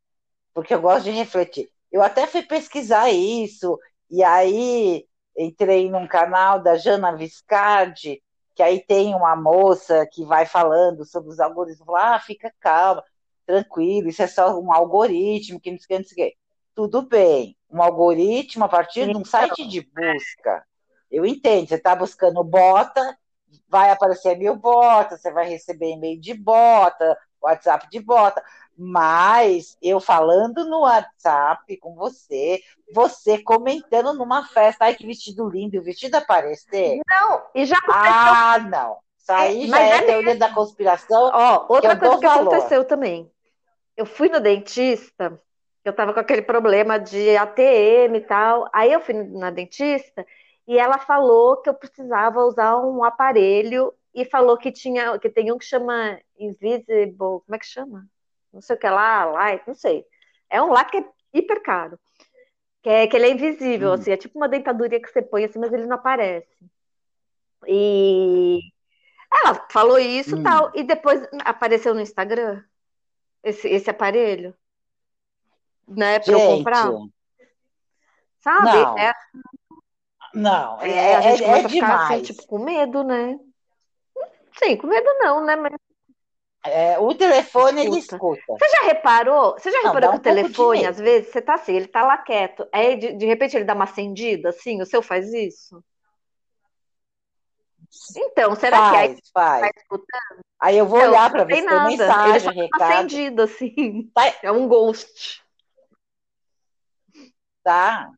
Porque 0.52 0.74
eu 0.74 0.80
gosto 0.80 1.04
de 1.04 1.10
refletir. 1.10 1.70
Eu 1.90 2.02
até 2.02 2.26
fui 2.26 2.42
pesquisar 2.42 3.10
isso, 3.10 3.78
e 4.10 4.22
aí 4.22 5.06
entrei 5.36 5.88
num 5.90 6.06
canal 6.06 6.60
da 6.60 6.76
Jana 6.76 7.16
Viscardi, 7.16 8.22
que 8.54 8.62
aí 8.62 8.84
tem 8.84 9.14
uma 9.14 9.36
moça 9.36 10.06
que 10.10 10.24
vai 10.24 10.44
falando 10.44 11.04
sobre 11.04 11.30
os 11.30 11.38
algoritmos, 11.38 11.94
ah, 11.94 12.18
fica 12.18 12.52
calma, 12.60 13.04
tranquilo, 13.46 14.08
isso 14.08 14.22
é 14.22 14.26
só 14.26 14.58
um 14.58 14.72
algoritmo, 14.72 15.60
que 15.60 15.70
não 15.70 15.78
sei 15.78 15.84
o 15.84 15.88
que, 15.88 15.98
não 15.98 16.04
sei 16.04 16.24
o 16.24 16.28
que. 16.28 16.36
Tudo 16.74 17.02
bem, 17.02 17.56
um 17.70 17.82
algoritmo 17.82 18.64
a 18.64 18.68
partir 18.68 19.06
de 19.06 19.16
um 19.16 19.24
site 19.24 19.66
de 19.66 19.80
busca. 19.80 20.64
Eu 21.10 21.24
entendo, 21.24 21.68
você 21.68 21.76
está 21.76 21.94
buscando 21.94 22.42
bota, 22.44 23.16
vai 23.68 23.90
aparecer 23.90 24.36
mil 24.36 24.56
botas, 24.56 25.20
você 25.20 25.30
vai 25.30 25.48
receber 25.48 25.92
e-mail 25.92 26.20
de 26.20 26.34
bota, 26.34 27.16
WhatsApp 27.40 27.88
de 27.90 28.00
bota, 28.00 28.42
mas 28.76 29.76
eu 29.82 29.98
falando 30.00 30.64
no 30.64 30.80
WhatsApp 30.80 31.76
com 31.78 31.94
você, 31.94 32.60
você 32.92 33.38
comentando 33.38 34.14
numa 34.14 34.46
festa, 34.46 34.84
ai 34.84 34.94
que 34.94 35.06
vestido 35.06 35.48
lindo, 35.48 35.78
o 35.78 35.82
vestido 35.82 36.14
aparecer. 36.14 37.00
Não, 37.08 37.42
e 37.54 37.66
já 37.66 37.76
aconteceu. 37.76 38.04
Ah, 38.04 38.58
não. 38.58 38.98
Isso 39.18 39.32
aí 39.32 39.64
é, 39.64 39.66
já 39.66 39.80
é, 39.80 39.90
é 39.90 40.02
teoria 40.02 40.36
da 40.36 40.54
conspiração. 40.54 41.30
Ó, 41.34 41.66
outra 41.68 41.94
que 41.94 42.00
coisa 42.00 42.18
que 42.18 42.26
valor. 42.26 42.54
aconteceu 42.54 42.84
também. 42.84 43.30
Eu 43.96 44.06
fui 44.06 44.28
no 44.28 44.40
dentista, 44.40 45.38
eu 45.84 45.92
tava 45.92 46.14
com 46.14 46.20
aquele 46.20 46.42
problema 46.42 46.98
de 46.98 47.36
ATM 47.36 48.16
e 48.16 48.20
tal. 48.20 48.68
Aí 48.72 48.92
eu 48.92 49.00
fui 49.00 49.14
na 49.14 49.50
dentista 49.50 50.24
e 50.68 50.78
ela 50.78 50.98
falou 50.98 51.56
que 51.56 51.68
eu 51.68 51.74
precisava 51.74 52.44
usar 52.44 52.76
um 52.76 53.02
aparelho 53.02 53.92
e 54.14 54.24
falou 54.24 54.56
que 54.56 54.70
tinha 54.70 55.18
que 55.18 55.28
tem 55.28 55.50
um 55.50 55.58
que 55.58 55.64
chama 55.64 56.20
Invisible, 56.38 57.16
como 57.16 57.54
é 57.54 57.58
que 57.58 57.66
chama? 57.66 58.06
não 58.52 58.60
sei 58.60 58.76
o 58.76 58.78
que 58.78 58.88
lá, 58.88 59.24
light, 59.24 59.62
não 59.66 59.74
sei. 59.74 60.04
É 60.50 60.62
um 60.62 60.70
lá 60.70 60.84
que 60.84 60.98
é 60.98 61.04
hiper 61.32 61.62
caro. 61.62 61.98
Que, 62.82 62.88
é, 62.88 63.06
que 63.06 63.16
ele 63.16 63.26
é 63.26 63.30
invisível, 63.30 63.90
hum. 63.90 63.92
assim, 63.94 64.10
é 64.10 64.16
tipo 64.16 64.38
uma 64.38 64.48
dentadura 64.48 65.00
que 65.00 65.08
você 65.08 65.20
põe 65.20 65.44
assim, 65.44 65.58
mas 65.58 65.72
ele 65.72 65.86
não 65.86 65.96
aparece. 65.96 66.48
E 67.66 68.60
ela 69.44 69.66
falou 69.70 69.98
isso 69.98 70.36
e 70.36 70.38
hum. 70.38 70.42
tal, 70.42 70.72
e 70.74 70.82
depois 70.82 71.20
apareceu 71.44 71.94
no 71.94 72.00
Instagram 72.00 72.62
esse, 73.42 73.68
esse 73.68 73.90
aparelho, 73.90 74.54
né, 75.86 76.18
para 76.20 76.32
eu 76.32 76.40
comprar. 76.40 76.88
Sabe? 78.40 79.00
É, 79.00 79.12
não, 80.34 80.80
é, 80.80 80.90
é, 80.90 81.16
a 81.16 81.20
gente 81.20 81.42
é, 81.42 81.46
começa 81.46 81.66
a 81.66 81.70
ficar 81.70 82.04
assim, 82.04 82.22
tipo, 82.22 82.46
com 82.46 82.58
medo, 82.58 83.04
né? 83.04 83.38
Sim, 84.58 84.76
com 84.76 84.86
medo 84.86 85.08
não, 85.20 85.44
né? 85.44 85.56
Mas 85.56 85.72
é, 86.64 86.98
o 86.98 87.14
telefone 87.14 87.82
escuta. 87.82 87.96
ele 87.96 87.98
escuta. 87.98 88.42
Você 88.48 88.68
já 88.68 88.86
reparou? 88.86 89.52
Você 89.52 89.70
já 89.70 89.80
reparou 89.82 90.10
que 90.10 90.16
um 90.16 90.18
o 90.18 90.22
telefone, 90.22 90.86
às 90.86 90.98
vezes, 90.98 91.30
você 91.30 91.40
tá 91.40 91.54
assim, 91.54 91.74
ele 91.74 91.86
tá 91.86 92.02
lá 92.02 92.18
quieto, 92.18 92.66
aí 92.72 92.96
de, 92.96 93.12
de 93.14 93.26
repente 93.26 93.56
ele 93.56 93.64
dá 93.64 93.74
uma 93.74 93.84
acendida, 93.84 94.50
assim, 94.50 94.82
o 94.82 94.86
seu 94.86 95.00
faz 95.00 95.32
isso? 95.32 95.82
Então, 98.16 98.54
será 98.54 98.76
faz, 98.76 98.90
que 98.90 98.96
aí 98.96 99.18
faz. 99.32 99.60
tá 99.62 99.70
escutando? 99.76 100.40
Aí 100.60 100.76
eu 100.76 100.86
vou 100.86 101.00
olhar 101.00 101.30
para 101.30 101.44
ver 101.44 101.62
se 101.62 101.66
tem 101.66 101.84
mensagem, 101.84 102.50
ele 102.50 102.62
recado. 102.62 102.82
acendido, 102.82 103.42
assim. 103.42 104.10
Tá. 104.14 104.34
É 104.42 104.52
um 104.52 104.68
ghost. 104.68 105.42
Tá. 107.62 108.10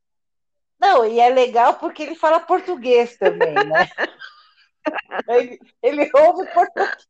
Não, 0.81 1.05
e 1.05 1.21
é 1.21 1.29
legal 1.29 1.75
porque 1.75 2.03
ele 2.03 2.15
fala 2.15 2.41
português 2.41 3.17
também, 3.17 3.55
né? 3.55 3.89
ele, 5.29 5.59
ele 5.83 6.11
ouve 6.15 6.47
português. 6.53 7.07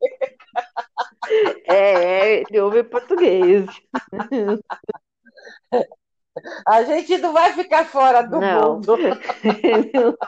É, 1.69 2.41
ele 2.41 2.61
ouve 2.61 2.83
português. 2.83 3.67
A 6.67 6.83
gente 6.83 7.19
não 7.19 7.33
vai 7.33 7.53
ficar 7.53 7.85
fora 7.87 8.23
do 8.23 8.41
não. 8.41 8.75
mundo. 8.75 8.97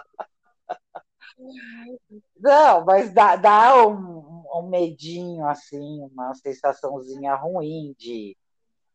Não, 2.39 2.85
mas 2.85 3.13
dá, 3.13 3.37
dá 3.37 3.87
um, 3.87 4.45
um 4.55 4.69
medinho, 4.69 5.47
assim, 5.47 6.01
uma 6.13 6.35
sensaçãozinha 6.35 7.35
ruim 7.35 7.95
de, 7.99 8.37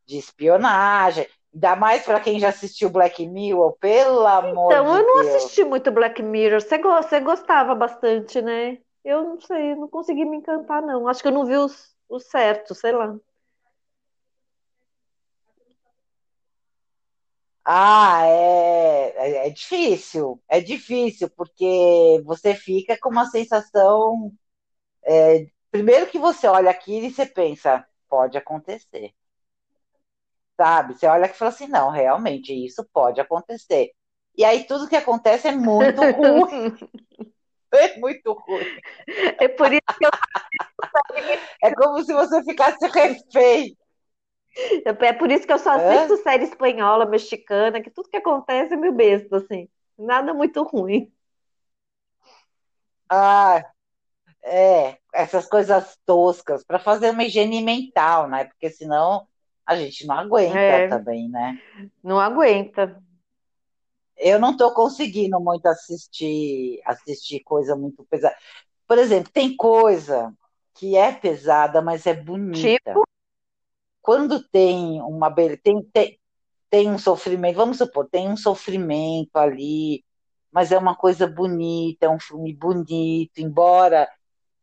de 0.05 0.17
espionagem. 0.17 1.27
Ainda 1.53 1.75
mais 1.75 2.03
para 2.03 2.19
quem 2.19 2.39
já 2.39 2.49
assistiu 2.49 2.89
Black 2.89 3.25
Mirror, 3.25 3.77
pelo 3.79 4.25
amor 4.27 4.73
então, 4.73 4.83
de. 4.85 4.89
Então, 4.89 4.95
eu 4.97 5.03
não 5.05 5.19
assisti 5.21 5.63
muito 5.63 5.91
Black 5.91 6.21
Mirror. 6.21 6.61
Você, 6.61 6.77
você 6.77 7.19
gostava 7.19 7.73
bastante, 7.73 8.41
né? 8.41 8.77
Eu 9.03 9.23
não 9.23 9.39
sei, 9.39 9.75
não 9.75 9.87
consegui 9.87 10.25
me 10.25 10.37
encantar, 10.37 10.81
não. 10.81 11.07
Acho 11.07 11.21
que 11.21 11.27
eu 11.27 11.31
não 11.31 11.45
vi 11.45 11.55
os, 11.55 11.95
o 12.09 12.19
certo, 12.19 12.75
sei 12.75 12.91
lá. 12.91 13.15
Ah, 17.69 18.21
é, 18.25 19.13
é, 19.17 19.47
é 19.47 19.49
difícil, 19.49 20.41
é 20.47 20.61
difícil, 20.61 21.29
porque 21.31 22.21
você 22.25 22.55
fica 22.55 22.97
com 22.97 23.09
uma 23.09 23.25
sensação. 23.25 24.31
é, 25.03 25.47
primeiro 25.71 26.07
que 26.07 26.19
você 26.19 26.47
olha 26.47 26.71
aquilo 26.71 27.07
e 27.07 27.11
você 27.13 27.25
pensa, 27.25 27.85
pode 28.09 28.37
acontecer, 28.37 29.13
sabe? 30.57 30.95
Você 30.95 31.05
olha 31.05 31.25
aqui 31.25 31.35
e 31.35 31.37
fala 31.37 31.49
assim, 31.49 31.67
não, 31.67 31.89
realmente, 31.89 32.51
isso 32.53 32.83
pode 32.91 33.21
acontecer. 33.21 33.91
E 34.35 34.43
aí 34.43 34.65
tudo 34.65 34.87
que 34.87 34.95
acontece 34.95 35.47
é 35.47 35.51
muito 35.51 36.01
ruim. 36.11 36.75
É 37.71 37.97
muito 37.99 38.33
ruim. 38.33 38.65
É 39.39 39.47
por 39.47 39.71
isso 39.71 39.97
que 39.97 40.05
eu. 40.05 40.11
É 41.63 41.73
como 41.73 42.03
se 42.03 42.13
você 42.13 42.43
ficasse 42.43 42.85
refém. 42.87 43.75
É 44.85 45.13
por 45.13 45.31
isso 45.31 45.45
que 45.45 45.53
eu 45.53 45.59
só 45.59 45.71
assisto 45.71 46.13
é? 46.13 46.17
série 46.17 46.43
espanhola, 46.43 47.05
mexicana, 47.05 47.81
que 47.81 47.89
tudo 47.89 48.09
que 48.09 48.17
acontece 48.17 48.73
é 48.73 48.77
meio 48.77 48.93
besta, 48.93 49.37
assim. 49.37 49.67
Nada 49.97 50.33
muito 50.33 50.63
ruim. 50.63 51.11
Ah, 53.09 53.63
é, 54.43 54.97
essas 55.13 55.47
coisas 55.47 55.97
toscas, 56.05 56.63
para 56.63 56.79
fazer 56.79 57.11
uma 57.11 57.23
higiene 57.23 57.61
mental, 57.61 58.27
né? 58.27 58.45
Porque 58.45 58.69
senão 58.69 59.27
a 59.67 59.75
gente 59.75 60.07
não 60.07 60.17
aguenta 60.17 60.57
é, 60.57 60.88
também, 60.88 61.27
né? 61.27 61.62
Não 62.01 62.17
aguenta. 62.17 63.03
Eu 64.15 64.39
não 64.39 64.51
estou 64.51 64.74
conseguindo 64.74 65.38
muito 65.41 65.65
assistir, 65.67 66.81
assistir 66.86 67.41
coisa 67.41 67.75
muito 67.75 68.05
pesada. 68.05 68.36
Por 68.88 68.97
exemplo, 68.97 69.29
tem 69.31 69.55
coisa 69.55 70.33
que 70.74 70.95
é 70.95 71.12
pesada, 71.12 71.81
mas 71.81 72.07
é 72.07 72.13
bonita. 72.13 72.77
Tipo? 72.77 73.03
Quando 74.01 74.41
tem 74.41 75.01
uma 75.01 75.29
beleza, 75.29 75.59
tem, 75.62 75.83
tem, 75.91 76.19
tem 76.69 76.89
um 76.89 76.97
sofrimento, 76.97 77.57
vamos 77.57 77.77
supor, 77.77 78.07
tem 78.09 78.29
um 78.29 78.38
sofrimento 78.38 79.36
ali, 79.36 80.05
mas 80.50 80.71
é 80.71 80.77
uma 80.77 80.95
coisa 80.95 81.27
bonita, 81.27 82.05
é 82.05 82.09
um 82.09 82.19
filme 82.19 82.53
bonito, 82.53 83.39
embora 83.39 84.09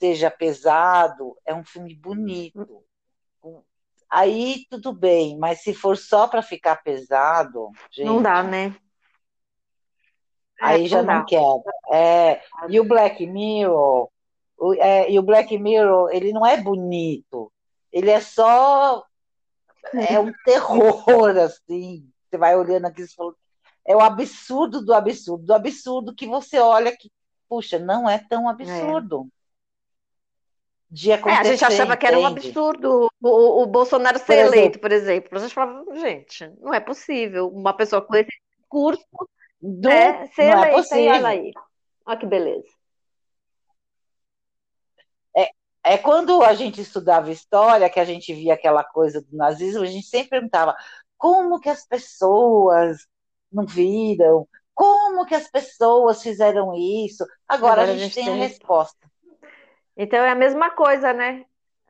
seja 0.01 0.31
pesado, 0.31 1.37
é 1.45 1.55
um 1.55 1.65
filme 1.65 1.95
bonito. 1.95 2.83
Aí 4.11 4.65
tudo 4.71 4.93
bem, 4.93 5.37
mas 5.39 5.63
se 5.63 5.75
for 5.75 5.97
só 5.97 6.29
para 6.29 6.43
ficar 6.43 6.83
pesado, 6.83 7.71
gente, 7.91 8.07
não 8.07 8.23
dá, 8.23 8.43
né? 8.43 8.75
Aí 10.61 10.85
é, 10.85 10.89
já 10.89 11.03
não, 11.03 11.19
não 11.19 11.27
quero. 11.27 11.63
É, 11.93 12.41
e 12.69 12.79
o 12.79 12.85
Black 12.85 13.27
Mirror, 13.27 14.09
o, 14.57 14.75
é, 14.75 15.11
e 15.11 15.19
o 15.19 15.23
Black 15.23 15.59
Mirror, 15.59 16.11
ele 16.13 16.33
não 16.33 16.47
é 16.47 16.61
bonito. 16.61 17.53
Ele 17.93 18.11
é 18.11 18.21
só 18.21 19.05
é 19.93 20.19
um 20.19 20.33
terror, 20.45 21.37
assim. 21.37 22.09
Você 22.29 22.39
vai 22.39 22.57
olhando 22.57 22.87
aqui 22.87 23.03
e 23.03 23.15
fala, 23.15 23.35
é 23.87 23.95
o 23.95 24.01
absurdo 24.01 24.85
do 24.85 24.95
absurdo, 24.95 25.45
do 25.45 25.55
absurdo 25.55 26.15
que 26.15 26.27
você 26.27 26.59
olha 26.59 26.97
que, 26.97 27.11
puxa, 27.49 27.79
não 27.79 28.09
é 28.09 28.19
tão 28.19 28.49
absurdo. 28.49 29.29
É. 29.31 29.44
De 30.95 31.11
acontecer, 31.11 31.39
é, 31.39 31.41
a 31.41 31.45
gente 31.45 31.65
achava 31.65 31.97
que 31.97 32.07
era 32.07 32.17
um 32.17 32.25
absurdo 32.25 33.11
o, 33.21 33.63
o 33.63 33.67
Bolsonaro 33.67 34.17
ser 34.17 34.27
por 34.27 34.35
eleito, 34.37 34.57
exemplo. 34.59 34.81
por 34.81 34.93
exemplo. 34.93 35.29
A 35.33 35.41
gente 35.41 35.53
falava, 35.53 35.97
gente, 35.97 36.53
não 36.61 36.73
é 36.73 36.79
possível 36.79 37.49
uma 37.49 37.77
pessoa 37.77 38.01
com 38.01 38.15
esse 38.15 38.31
discurso 38.61 39.05
do, 39.61 39.89
é, 39.89 40.29
ser 40.29 40.55
não 40.55 40.59
eleita 40.59 40.69
é 40.69 40.73
possível. 40.73 41.13
olha 41.15 41.27
aí. 41.27 41.53
Olha 42.07 42.17
que 42.17 42.27
beleza. 42.27 42.69
É, 45.37 45.51
é 45.83 45.99
quando 45.99 46.45
a 46.45 46.55
gente 46.55 46.81
estudava 46.81 47.29
história, 47.33 47.91
que 47.91 47.99
a 47.99 48.05
gente 48.05 48.33
via 48.33 48.55
aquela 48.55 48.85
coisa 48.85 49.21
do 49.21 49.37
nazismo, 49.37 49.83
a 49.83 49.87
gente 49.87 50.07
sempre 50.07 50.31
perguntava 50.31 50.77
como 51.19 51.59
que 51.59 51.71
as 51.71 51.85
pessoas 51.85 52.99
não 53.51 53.67
viram, 53.67 54.47
como 54.73 55.27
que 55.27 55.35
as 55.35 55.51
pessoas 55.51 56.23
fizeram 56.23 56.73
isso. 56.73 57.27
Agora, 57.49 57.83
Agora 57.83 57.83
a, 57.83 57.97
gente 57.97 58.01
a 58.01 58.05
gente 58.05 58.15
tem 58.15 58.29
a 58.29 58.47
resposta. 58.47 59.13
Então 59.97 60.19
é 60.19 60.31
a 60.31 60.35
mesma 60.35 60.71
coisa, 60.71 61.13
né? 61.13 61.45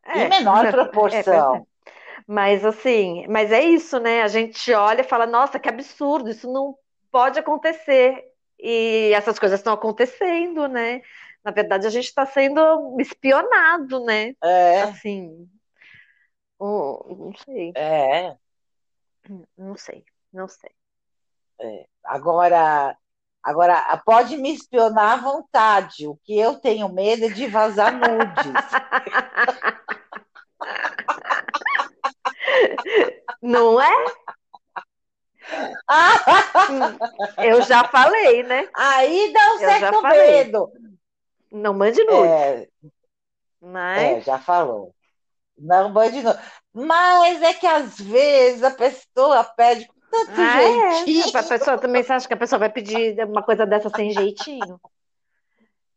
É, 0.04 0.26
em 0.26 0.28
menor 0.28 0.68
proporção. 0.72 1.56
É, 1.56 1.62
mas 2.26 2.64
assim, 2.64 3.26
mas 3.28 3.52
é 3.52 3.62
isso, 3.62 3.98
né? 3.98 4.22
A 4.22 4.28
gente 4.28 4.72
olha 4.72 5.00
e 5.00 5.08
fala, 5.08 5.26
nossa, 5.26 5.58
que 5.58 5.68
absurdo, 5.68 6.30
isso 6.30 6.50
não 6.52 6.76
pode 7.10 7.38
acontecer. 7.38 8.24
E 8.58 9.12
essas 9.14 9.38
coisas 9.38 9.60
estão 9.60 9.74
acontecendo, 9.74 10.68
né? 10.68 11.02
Na 11.44 11.50
verdade, 11.50 11.86
a 11.86 11.90
gente 11.90 12.06
está 12.06 12.24
sendo 12.24 12.96
espionado, 12.98 14.04
né? 14.04 14.34
É. 14.42 14.82
Assim. 14.82 15.48
Oh, 16.58 17.14
não 17.16 17.32
sei. 17.36 17.72
É. 17.76 18.34
Não 19.56 19.76
sei, 19.76 20.04
não 20.32 20.48
sei. 20.48 20.70
É. 21.60 21.86
Agora, 22.02 22.96
agora, 23.44 24.02
pode 24.04 24.36
me 24.36 24.54
espionar 24.54 25.12
à 25.12 25.16
vontade. 25.16 26.06
O 26.06 26.16
que 26.24 26.38
eu 26.38 26.58
tenho 26.58 26.88
medo 26.88 27.26
é 27.26 27.28
de 27.28 27.46
vazar 27.46 27.92
nudes. 27.92 28.52
Não 33.42 33.80
é? 33.80 34.04
Eu 37.38 37.62
já 37.62 37.84
falei, 37.84 38.42
né? 38.42 38.68
Aí 38.74 39.32
dá 39.32 39.40
um 39.40 39.52
eu 39.52 39.58
certo 39.58 40.02
medo. 40.02 40.72
Não 41.52 41.74
mande 41.74 42.02
nude. 42.04 42.28
É, 42.28 42.66
Mas... 43.60 44.02
é, 44.02 44.20
já 44.22 44.38
falou. 44.38 44.94
Não 45.56 45.90
mande 45.90 46.22
nude. 46.22 46.38
Mas 46.72 47.42
é 47.42 47.52
que 47.52 47.66
às 47.66 48.00
vezes 48.00 48.62
a 48.62 48.70
pessoa 48.70 49.44
pede 49.44 49.86
ah, 50.36 50.62
é? 50.62 51.04
jeitinho. 51.04 51.36
É. 51.36 51.38
A 51.38 51.42
pessoa 51.42 51.78
também 51.78 52.02
você 52.02 52.12
acha 52.12 52.28
que 52.28 52.34
a 52.34 52.38
pessoa 52.38 52.58
vai 52.58 52.70
pedir 52.70 53.18
uma 53.24 53.42
coisa 53.42 53.66
dessa 53.66 53.90
sem 53.90 54.10
jeitinho? 54.10 54.80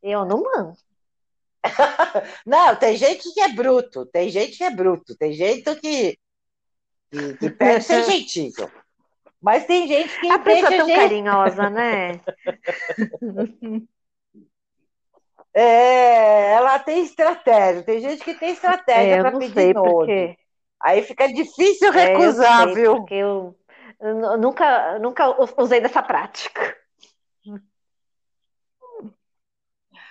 Eu 0.01 0.25
não 0.25 0.43
mando. 0.43 0.73
Não, 2.45 2.75
tem 2.75 2.95
gente 2.95 3.34
que 3.34 3.41
é 3.41 3.49
bruto, 3.49 4.06
tem 4.06 4.30
gente 4.30 4.58
que 4.58 4.63
é 4.63 4.69
bruto, 4.69 5.17
tem 5.17 5.34
gente 5.34 5.63
que, 5.75 6.17
que, 7.12 7.34
que 7.34 7.49
pede 7.49 7.84
sem 7.84 8.03
jeitinho. 8.06 8.71
Mas 9.41 9.65
tem 9.65 9.88
gente 9.88 10.19
que 10.19 10.30
a 10.30 10.39
pessoa 10.39 10.73
é 10.73 10.77
tão 10.77 10.88
gente... 10.88 10.99
carinhosa, 10.99 11.69
né? 11.69 12.19
é, 15.53 16.53
ela 16.53 16.80
tem 16.80 17.03
estratégia. 17.03 17.84
Tem 17.84 18.01
gente 18.01 18.23
que 18.23 18.34
tem 18.34 18.51
estratégia 18.51 19.15
é, 19.15 19.21
para 19.21 19.38
pedir 19.38 19.75
nude. 19.75 20.38
Aí 20.80 21.01
fica 21.03 21.27
difícil 21.27 21.91
recusar, 21.91 22.67
é, 22.67 22.71
eu 22.71 22.73
sei, 22.73 22.75
viu? 22.75 22.95
Porque 22.97 23.13
eu, 23.13 23.56
eu 23.99 24.38
nunca, 24.38 24.99
nunca 24.99 25.62
usei 25.62 25.81
dessa 25.81 26.01
prática. 26.01 26.75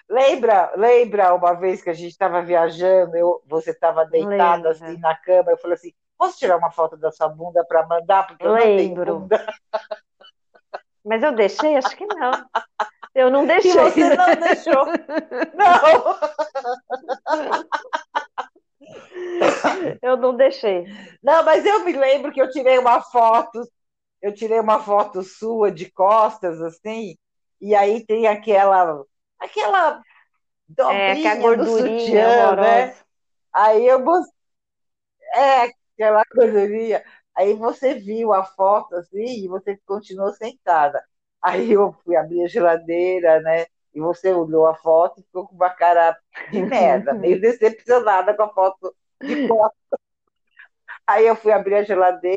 Lembra, 0.09 0.73
lembra 0.77 1.35
uma 1.35 1.53
vez 1.55 1.83
que 1.83 1.91
a 1.91 1.95
gente 1.95 2.13
estava 2.13 2.41
viajando, 2.41 3.17
eu, 3.17 3.43
você 3.45 3.71
estava 3.71 4.05
deitada 4.07 4.71
assim 4.71 4.97
na 4.99 5.17
cama, 5.17 5.51
eu 5.51 5.59
falei 5.59 5.75
assim, 5.75 5.93
Posso 6.19 6.39
tirar 6.39 6.57
uma 6.57 6.71
foto 6.71 6.97
da 6.97 7.13
sua 7.13 7.29
bunda 7.29 7.63
para 7.65 7.87
mandar? 7.87 8.27
Porque 8.27 8.47
eu 8.47 8.53
Lembro. 8.53 8.65
não 8.65 8.77
tenho 8.77 9.21
bunda. 9.21 9.55
Mas 11.05 11.23
eu 11.23 11.33
deixei? 11.33 11.77
Acho 11.77 11.95
que 11.95 12.07
não. 12.07 12.33
Eu 13.15 13.31
não 13.31 13.47
deixei. 13.47 13.71
E 13.71 13.75
você 13.75 14.17
não 14.17 14.35
deixou. 14.35 14.87
Não. 15.55 16.19
Eu 20.03 20.17
não 20.17 20.37
deixei. 20.37 20.85
Não, 21.23 21.45
mas 21.45 21.65
eu 21.65 21.85
me 21.85 21.93
lembro 21.93 22.33
que 22.33 22.41
eu 22.41 22.51
tirei 22.51 22.79
uma 22.79 23.01
foto, 23.01 23.63
eu 24.23 24.33
tirei 24.33 24.59
uma 24.59 24.83
foto 24.83 25.23
sua 25.23 25.71
de 25.71 25.91
costas, 25.91 26.61
assim, 26.61 27.17
e 27.61 27.75
aí 27.75 28.05
tem 28.05 28.27
aquela, 28.27 29.03
aquela 29.39 30.03
dobrinha 30.69 31.33
é, 31.33 31.37
que 31.37 31.57
do 31.57 31.67
sutiã, 31.67 32.57
né? 32.57 32.95
Aí 33.53 33.87
eu 33.87 34.03
é, 35.35 35.73
aquela 35.95 36.25
coisinha. 36.25 37.05
Aí 37.35 37.55
você 37.55 37.95
viu 37.95 38.33
a 38.33 38.45
foto 38.45 38.97
assim 38.97 39.45
e 39.45 39.49
você 39.49 39.79
continuou 39.87 40.33
sentada. 40.33 41.05
Aí 41.43 41.73
eu 41.73 41.93
fui 42.05 42.17
abrir 42.17 42.43
a 42.43 42.49
geladeira, 42.49 43.41
né? 43.41 43.67
E 43.97 44.01
você 44.01 44.31
olhou 44.31 44.67
a 44.67 44.75
foto 44.75 45.21
e 45.21 45.23
ficou 45.23 45.49
com 45.49 45.55
uma 45.55 45.71
cara 45.71 46.15
de 46.51 46.61
merda, 46.61 47.15
meio 47.19 47.41
decepcionada 47.41 48.35
com 48.35 48.43
a 48.43 48.51
foto 48.51 48.95
de 49.23 49.49
foto. 49.49 49.75
Aí 51.07 51.27
eu 51.27 51.35
fui 51.35 51.51
abrir 51.51 51.77
a 51.77 51.83
geladeira, 51.83 52.37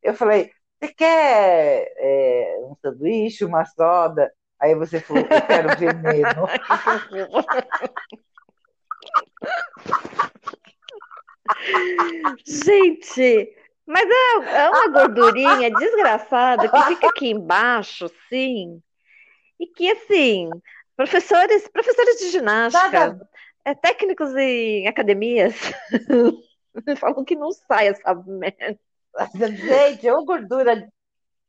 eu 0.00 0.14
falei, 0.14 0.52
você 0.80 0.94
quer 0.94 1.92
é, 1.96 2.58
um 2.60 2.76
sanduíche, 2.80 3.44
uma 3.44 3.64
soda? 3.64 4.32
Aí 4.60 4.76
você 4.76 5.00
falou, 5.00 5.24
eu 5.24 5.42
quero 5.42 5.76
veneno. 5.76 6.46
Gente, 12.46 13.52
mas 13.84 14.08
é, 14.08 14.62
é 14.62 14.70
uma 14.70 14.86
gordurinha 14.88 15.72
desgraçada 15.72 16.68
que 16.68 16.82
fica 16.84 17.08
aqui 17.08 17.30
embaixo, 17.30 18.08
sim. 18.28 18.80
E 19.58 19.66
que, 19.66 19.90
assim, 19.90 20.48
professores, 20.96 21.68
professores 21.68 22.18
de 22.18 22.30
ginástica, 22.30 23.18
é, 23.64 23.74
técnicos 23.74 24.34
em 24.36 24.86
academias, 24.86 25.54
falam 26.98 27.24
que 27.24 27.36
não 27.36 27.50
sai 27.52 27.88
essa 27.88 28.14
merda. 28.14 28.78
Gente, 29.34 30.10
ou 30.10 30.24
gordura, 30.24 30.88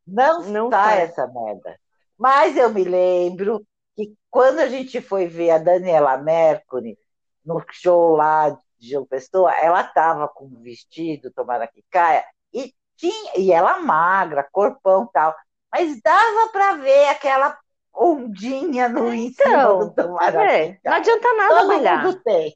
não, 0.06 0.44
não 0.44 0.70
sai, 0.70 0.96
sai. 0.96 1.02
essa 1.04 1.28
merda. 1.28 1.80
Mas 2.18 2.56
eu 2.56 2.70
me 2.70 2.84
lembro 2.84 3.66
que 3.96 4.14
quando 4.30 4.60
a 4.60 4.68
gente 4.68 5.02
foi 5.02 5.28
ver 5.28 5.52
a 5.52 5.58
Daniela 5.58 6.18
Mercury 6.18 6.98
no 7.44 7.64
show 7.72 8.16
lá 8.16 8.50
de 8.50 8.92
João 8.92 9.06
Pessoa, 9.06 9.54
ela 9.56 9.82
estava 9.82 10.28
com 10.28 10.46
um 10.46 10.62
vestido, 10.62 11.32
tomara 11.32 11.68
que 11.68 11.84
caia, 11.90 12.26
e 12.54 12.74
tinha, 12.96 13.34
e 13.38 13.52
ela 13.52 13.80
magra, 13.80 14.48
corpão 14.52 15.10
tal, 15.12 15.36
mas 15.72 16.00
dava 16.02 16.50
para 16.52 16.76
ver 16.78 17.10
aquela 17.10 17.58
ondinha 17.96 18.90
no 18.90 19.14
em 19.14 19.32
cima 19.32 19.50
então, 19.50 19.80
do 19.80 19.92
tomara 19.92 20.52
é, 20.52 20.80
Não 20.84 20.94
adianta 20.94 21.34
nada 21.34 21.56
Todo 21.56 21.68
malhar. 21.68 22.04
Mundo 22.04 22.22
tem. 22.24 22.56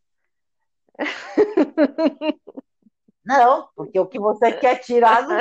Não, 3.26 3.70
porque 3.76 4.00
o 4.00 4.08
que 4.08 4.18
você 4.18 4.52
quer 4.52 4.80
tirar 4.80 5.22
não, 5.28 5.38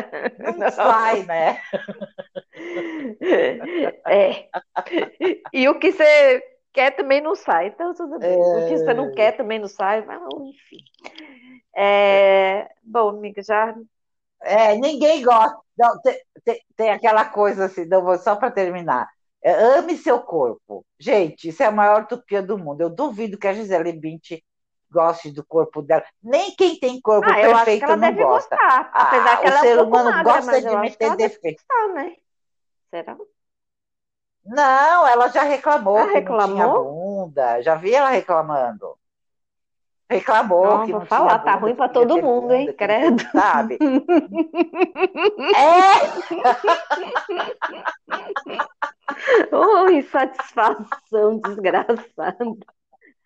não, 0.53 0.59
não. 0.59 0.71
sai, 0.71 1.23
né? 1.23 1.59
É. 4.07 4.49
E 5.53 5.69
o 5.69 5.79
que 5.79 5.93
você 5.93 6.43
quer 6.73 6.91
também 6.91 7.21
não 7.21 7.35
sai. 7.35 7.69
Então, 7.69 7.95
tudo 7.95 8.19
bem. 8.19 8.31
É... 8.31 8.37
O 8.37 8.69
que 8.69 8.77
você 8.77 8.93
não 8.93 9.13
quer 9.13 9.37
também 9.37 9.59
não 9.59 9.69
sai, 9.69 10.05
mas 10.05 10.21
enfim. 10.41 10.79
É... 11.75 12.69
Bom, 12.83 13.09
amiga, 13.11 13.43
já. 13.43 13.75
É, 14.43 14.77
ninguém 14.77 15.23
gosta. 15.23 15.59
Não, 15.79 16.01
tem, 16.01 16.21
tem, 16.45 16.63
tem 16.77 16.91
aquela 16.91 17.25
coisa 17.25 17.67
assim, 17.67 17.85
não, 17.87 18.19
só 18.19 18.37
para 18.37 18.51
terminar. 18.51 19.09
É, 19.49 19.79
ame 19.79 19.97
seu 19.97 20.21
corpo. 20.21 20.85
Gente, 20.99 21.49
isso 21.49 21.63
é 21.63 21.67
a 21.67 21.71
maior 21.71 22.03
utopia 22.03 22.43
do 22.43 22.59
mundo. 22.59 22.83
Eu 22.83 22.91
duvido 22.91 23.39
que 23.39 23.49
a 23.49 23.55
Gisele 23.55 23.95
Bündchen 23.95 24.43
goste 24.91 25.31
do 25.31 25.43
corpo 25.43 25.81
dela. 25.81 26.05
Nem 26.23 26.51
quem 26.51 26.79
tem 26.79 27.01
corpo 27.01 27.27
ah, 27.31 27.35
perfeito 27.35 27.97
não 27.97 28.15
gosta. 28.15 28.55
Gostar, 28.57 28.91
apesar 28.93 29.33
ah, 29.33 29.37
que 29.39 29.47
ela 29.47 29.57
o 29.57 29.59
é 29.59 29.63
ser 29.63 29.79
um 29.79 29.85
humano 29.85 30.11
magra, 30.11 30.35
gosta 30.35 30.61
de 30.61 30.77
meter 30.77 31.17
defeito. 31.17 31.63
Gostar, 31.67 31.95
né? 31.95 32.17
Será? 32.91 33.17
Não, 34.45 35.07
ela 35.07 35.29
já 35.29 35.45
reclamou 35.45 35.97
ela 35.97 36.09
que 36.09 36.15
reclamou? 36.19 36.49
não 36.49 36.55
tinha 36.55 36.69
bunda. 36.69 37.63
Já 37.63 37.75
vi 37.75 37.95
ela 37.95 38.11
reclamando. 38.11 38.99
Reclamou 40.11 40.65
não, 40.67 40.85
que 40.85 40.93
não 40.93 41.07
falar, 41.07 41.39
tá 41.39 41.39
bunda, 41.39 41.53
tá 41.53 41.59
ruim 41.59 41.75
para 41.75 41.89
todo 41.89 42.17
mundo, 42.17 42.43
bunda, 42.43 42.57
hein? 42.57 42.71
Credo. 42.75 43.23
Sabe? 43.33 43.79
é! 45.57 46.01
oh, 49.53 49.89
insatisfação 49.91 51.39
desgraçada. 51.39 52.37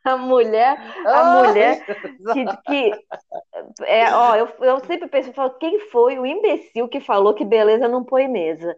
A 0.04 0.16
mulher, 0.16 0.76
a 1.06 1.22
oh, 1.22 1.46
mulher 1.46 1.84
que, 2.32 2.44
que 2.66 2.92
é, 3.84 4.12
ó, 4.12 4.34
eu, 4.34 4.48
eu 4.60 4.80
sempre 4.84 5.06
penso, 5.08 5.28
eu 5.28 5.34
falo, 5.34 5.50
quem 5.58 5.78
foi 5.90 6.18
o 6.18 6.26
imbecil 6.26 6.88
que 6.88 6.98
falou 6.98 7.34
que 7.34 7.44
beleza 7.44 7.86
não 7.86 8.02
põe 8.02 8.26
mesa? 8.26 8.74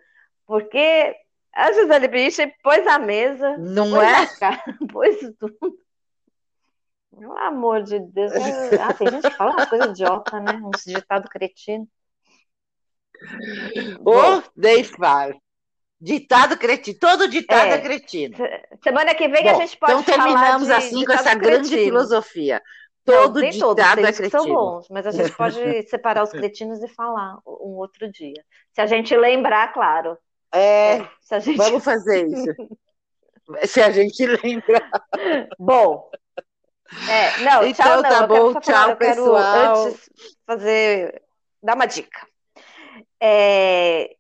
Porque 0.46 1.16
a 1.54 1.72
Gisele 1.72 2.08
Bündchen 2.08 2.52
pôs 2.62 2.86
a 2.86 2.98
mesa, 2.98 3.56
não 3.56 3.90
pôs 3.90 4.02
é? 4.02 4.38
Cara, 4.38 4.62
pôs 4.92 5.18
tudo. 5.38 5.78
Pelo 7.18 7.38
amor 7.38 7.82
de 7.84 8.00
Deus. 8.00 8.32
Ah, 8.80 8.92
tem 8.92 9.08
gente 9.08 9.30
que 9.30 9.36
fala 9.36 9.52
uma 9.52 9.66
coisa 9.66 9.86
idiota, 9.86 10.40
né? 10.40 10.52
Um 10.52 10.70
ditado 10.70 11.28
cretino. 11.28 11.88
Oh, 14.04 14.42
Ditado 16.00 16.56
cretino. 16.58 16.98
Todo 16.98 17.28
ditado 17.28 17.66
é, 17.66 17.74
é 17.74 17.80
cretino. 17.80 18.36
Semana 18.82 19.14
que 19.14 19.28
vem 19.28 19.44
Bom, 19.44 19.50
a 19.50 19.54
gente 19.54 19.76
pode 19.76 19.92
então 19.92 20.02
terminamos 20.02 20.66
de, 20.66 20.72
assim 20.72 21.04
com 21.04 21.12
essa 21.12 21.36
cretino. 21.36 21.40
grande 21.40 21.76
filosofia. 21.76 22.62
Todo 23.04 23.40
não, 23.40 23.50
ditado 23.50 23.96
todos, 23.96 24.04
é 24.04 24.12
cretino. 24.12 24.42
São 24.42 24.46
bons, 24.46 24.86
mas 24.90 25.06
a 25.06 25.10
gente 25.10 25.32
pode 25.32 25.82
separar 25.88 26.22
os 26.22 26.30
cretinos 26.30 26.82
e 26.82 26.88
falar 26.88 27.38
um 27.46 27.76
outro 27.76 28.10
dia. 28.10 28.44
Se 28.72 28.80
a 28.80 28.86
gente 28.86 29.14
lembrar, 29.16 29.72
claro. 29.72 30.16
É, 30.52 31.02
é 31.30 31.40
gente... 31.40 31.56
vamos 31.56 31.84
fazer 31.84 32.26
isso. 32.26 32.54
se 33.66 33.82
a 33.82 33.90
gente 33.90 34.26
lembrar. 34.26 34.90
Bom. 35.58 36.10
É, 37.08 37.40
não, 37.40 37.64
então, 37.64 37.72
tchau, 37.72 38.02
não. 38.02 38.02
tá 38.02 38.26
bom, 38.26 38.60
tchau, 38.60 38.96
pessoal. 38.96 39.86
antes 39.86 40.10
fazer, 40.46 41.22
dar 41.62 41.74
uma 41.74 41.86
dica. 41.86 42.26
É, 43.20 44.14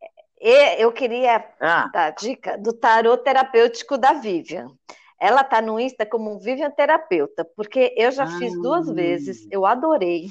eu 0.46 0.92
queria 0.92 1.44
ah. 1.60 1.88
dar 1.92 2.06
a 2.06 2.10
dica 2.10 2.58
do 2.58 2.72
tarô 2.72 3.16
terapêutico 3.16 3.96
da 3.96 4.12
Vivian. 4.12 4.70
Ela 5.18 5.40
está 5.40 5.62
no 5.62 5.80
Insta 5.80 6.04
como 6.04 6.38
Vivian 6.38 6.70
Terapeuta, 6.70 7.44
porque 7.56 7.94
eu 7.96 8.10
já 8.10 8.24
ah. 8.24 8.38
fiz 8.38 8.52
duas 8.60 8.90
vezes, 8.90 9.46
eu 9.50 9.64
adorei. 9.64 10.30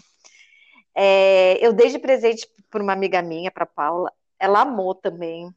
É, 0.95 1.57
eu 1.65 1.73
dei 1.73 1.89
de 1.89 1.97
presente 1.97 2.47
para 2.69 2.83
uma 2.83 2.93
amiga 2.93 3.21
minha, 3.21 3.49
para 3.49 3.65
Paula, 3.65 4.11
ela 4.39 4.61
amou 4.61 4.93
também. 4.93 5.49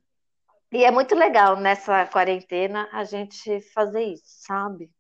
E 0.73 0.85
é 0.85 0.91
muito 0.91 1.15
legal 1.15 1.57
nessa 1.57 2.07
quarentena 2.07 2.89
a 2.93 3.05
gente 3.05 3.61
fazer 3.73 4.03
isso, 4.03 4.25
sabe? 4.25 4.91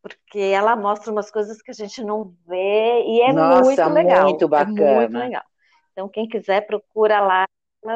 Porque 0.00 0.38
ela 0.38 0.76
mostra 0.76 1.10
umas 1.10 1.30
coisas 1.30 1.60
que 1.60 1.70
a 1.70 1.74
gente 1.74 2.02
não 2.04 2.34
vê 2.46 3.02
e 3.04 3.20
é 3.22 3.32
Nossa, 3.32 3.62
muito 3.62 3.88
legal. 3.88 4.24
Muito 4.24 4.48
bacana. 4.48 4.80
É 4.80 4.96
muito 5.00 5.18
legal. 5.18 5.44
Então, 5.92 6.08
quem 6.08 6.28
quiser, 6.28 6.66
procura 6.66 7.20
lá. 7.20 7.46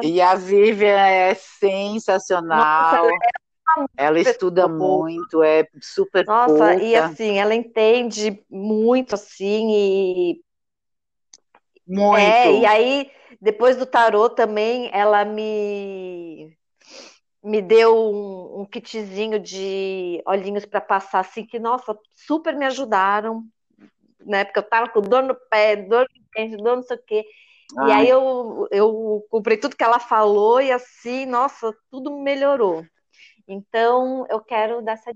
E 0.03 0.21
a 0.21 0.35
Vivian 0.35 0.97
é 0.97 1.33
sensacional. 1.35 3.05
Nossa, 3.05 3.07
é 3.07 4.05
ela 4.05 4.19
estuda 4.19 4.67
muito, 4.67 5.43
é 5.43 5.65
super 5.81 6.25
Nossa, 6.25 6.75
culta. 6.75 6.83
e 6.83 6.95
assim, 6.95 7.37
ela 7.39 7.53
entende 7.55 8.43
muito 8.49 9.15
assim 9.15 9.71
e 9.71 10.41
muito. 11.87 12.17
É, 12.17 12.59
e 12.61 12.65
aí 12.65 13.11
depois 13.39 13.77
do 13.77 13.85
tarô 13.85 14.29
também 14.29 14.89
ela 14.93 15.23
me 15.25 16.57
me 17.43 17.61
deu 17.61 17.95
um, 17.97 18.61
um 18.61 18.65
kitzinho 18.65 19.39
de 19.39 20.21
olhinhos 20.27 20.65
para 20.65 20.79
passar, 20.79 21.21
assim, 21.21 21.43
que, 21.45 21.57
nossa, 21.57 21.97
super 22.13 22.55
me 22.55 22.65
ajudaram, 22.65 23.43
né? 24.19 24.45
Porque 24.45 24.59
eu 24.59 24.63
tava 24.69 24.89
com 24.89 25.01
dor 25.01 25.23
no 25.23 25.35
pé, 25.49 25.75
dor 25.75 26.07
no 26.15 26.23
dente, 26.35 26.57
dor 26.57 26.75
não 26.77 26.83
sei 26.83 26.97
o 26.97 27.03
quê. 27.03 27.25
E 27.87 27.91
aí 27.91 28.09
eu, 28.09 28.67
eu 28.71 29.25
comprei 29.29 29.57
tudo 29.57 29.75
que 29.75 29.83
ela 29.83 29.99
falou 29.99 30.61
e 30.61 30.71
assim, 30.71 31.25
nossa, 31.25 31.73
tudo 31.89 32.11
melhorou. 32.19 32.85
Então, 33.47 34.25
eu 34.29 34.39
quero 34.41 34.81
dar 34.81 34.93
essa 34.93 35.11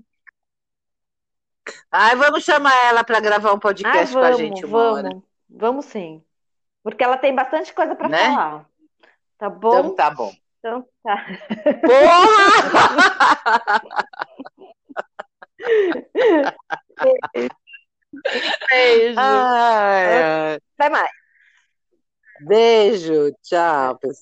Ai, 1.90 2.14
vamos 2.16 2.44
chamar 2.44 2.72
ela 2.86 3.02
para 3.02 3.18
gravar 3.20 3.52
um 3.52 3.58
podcast 3.58 4.14
com 4.14 4.20
a 4.20 4.32
gente, 4.32 4.64
Vamos, 4.64 4.98
hora. 4.98 5.10
vamos 5.48 5.86
sim. 5.86 6.22
Porque 6.82 7.02
ela 7.02 7.18
tem 7.18 7.34
bastante 7.34 7.74
coisa 7.74 7.96
para 7.96 8.08
né? 8.08 8.26
falar. 8.26 8.66
Tá 9.36 9.50
bom? 9.50 9.78
Então 9.78 9.94
tá 9.94 10.10
bom. 10.10 10.32
Então 10.58 10.88
tá. 11.02 11.26
Porra! 11.82 12.56
Beijo. 18.70 19.18
Ai, 19.18 20.22
ai. 20.22 20.58
Até 20.78 20.88
mais. 20.90 21.25
Beijo. 22.38 23.30
Tchau, 23.42 23.98
pessoal. 23.98 24.14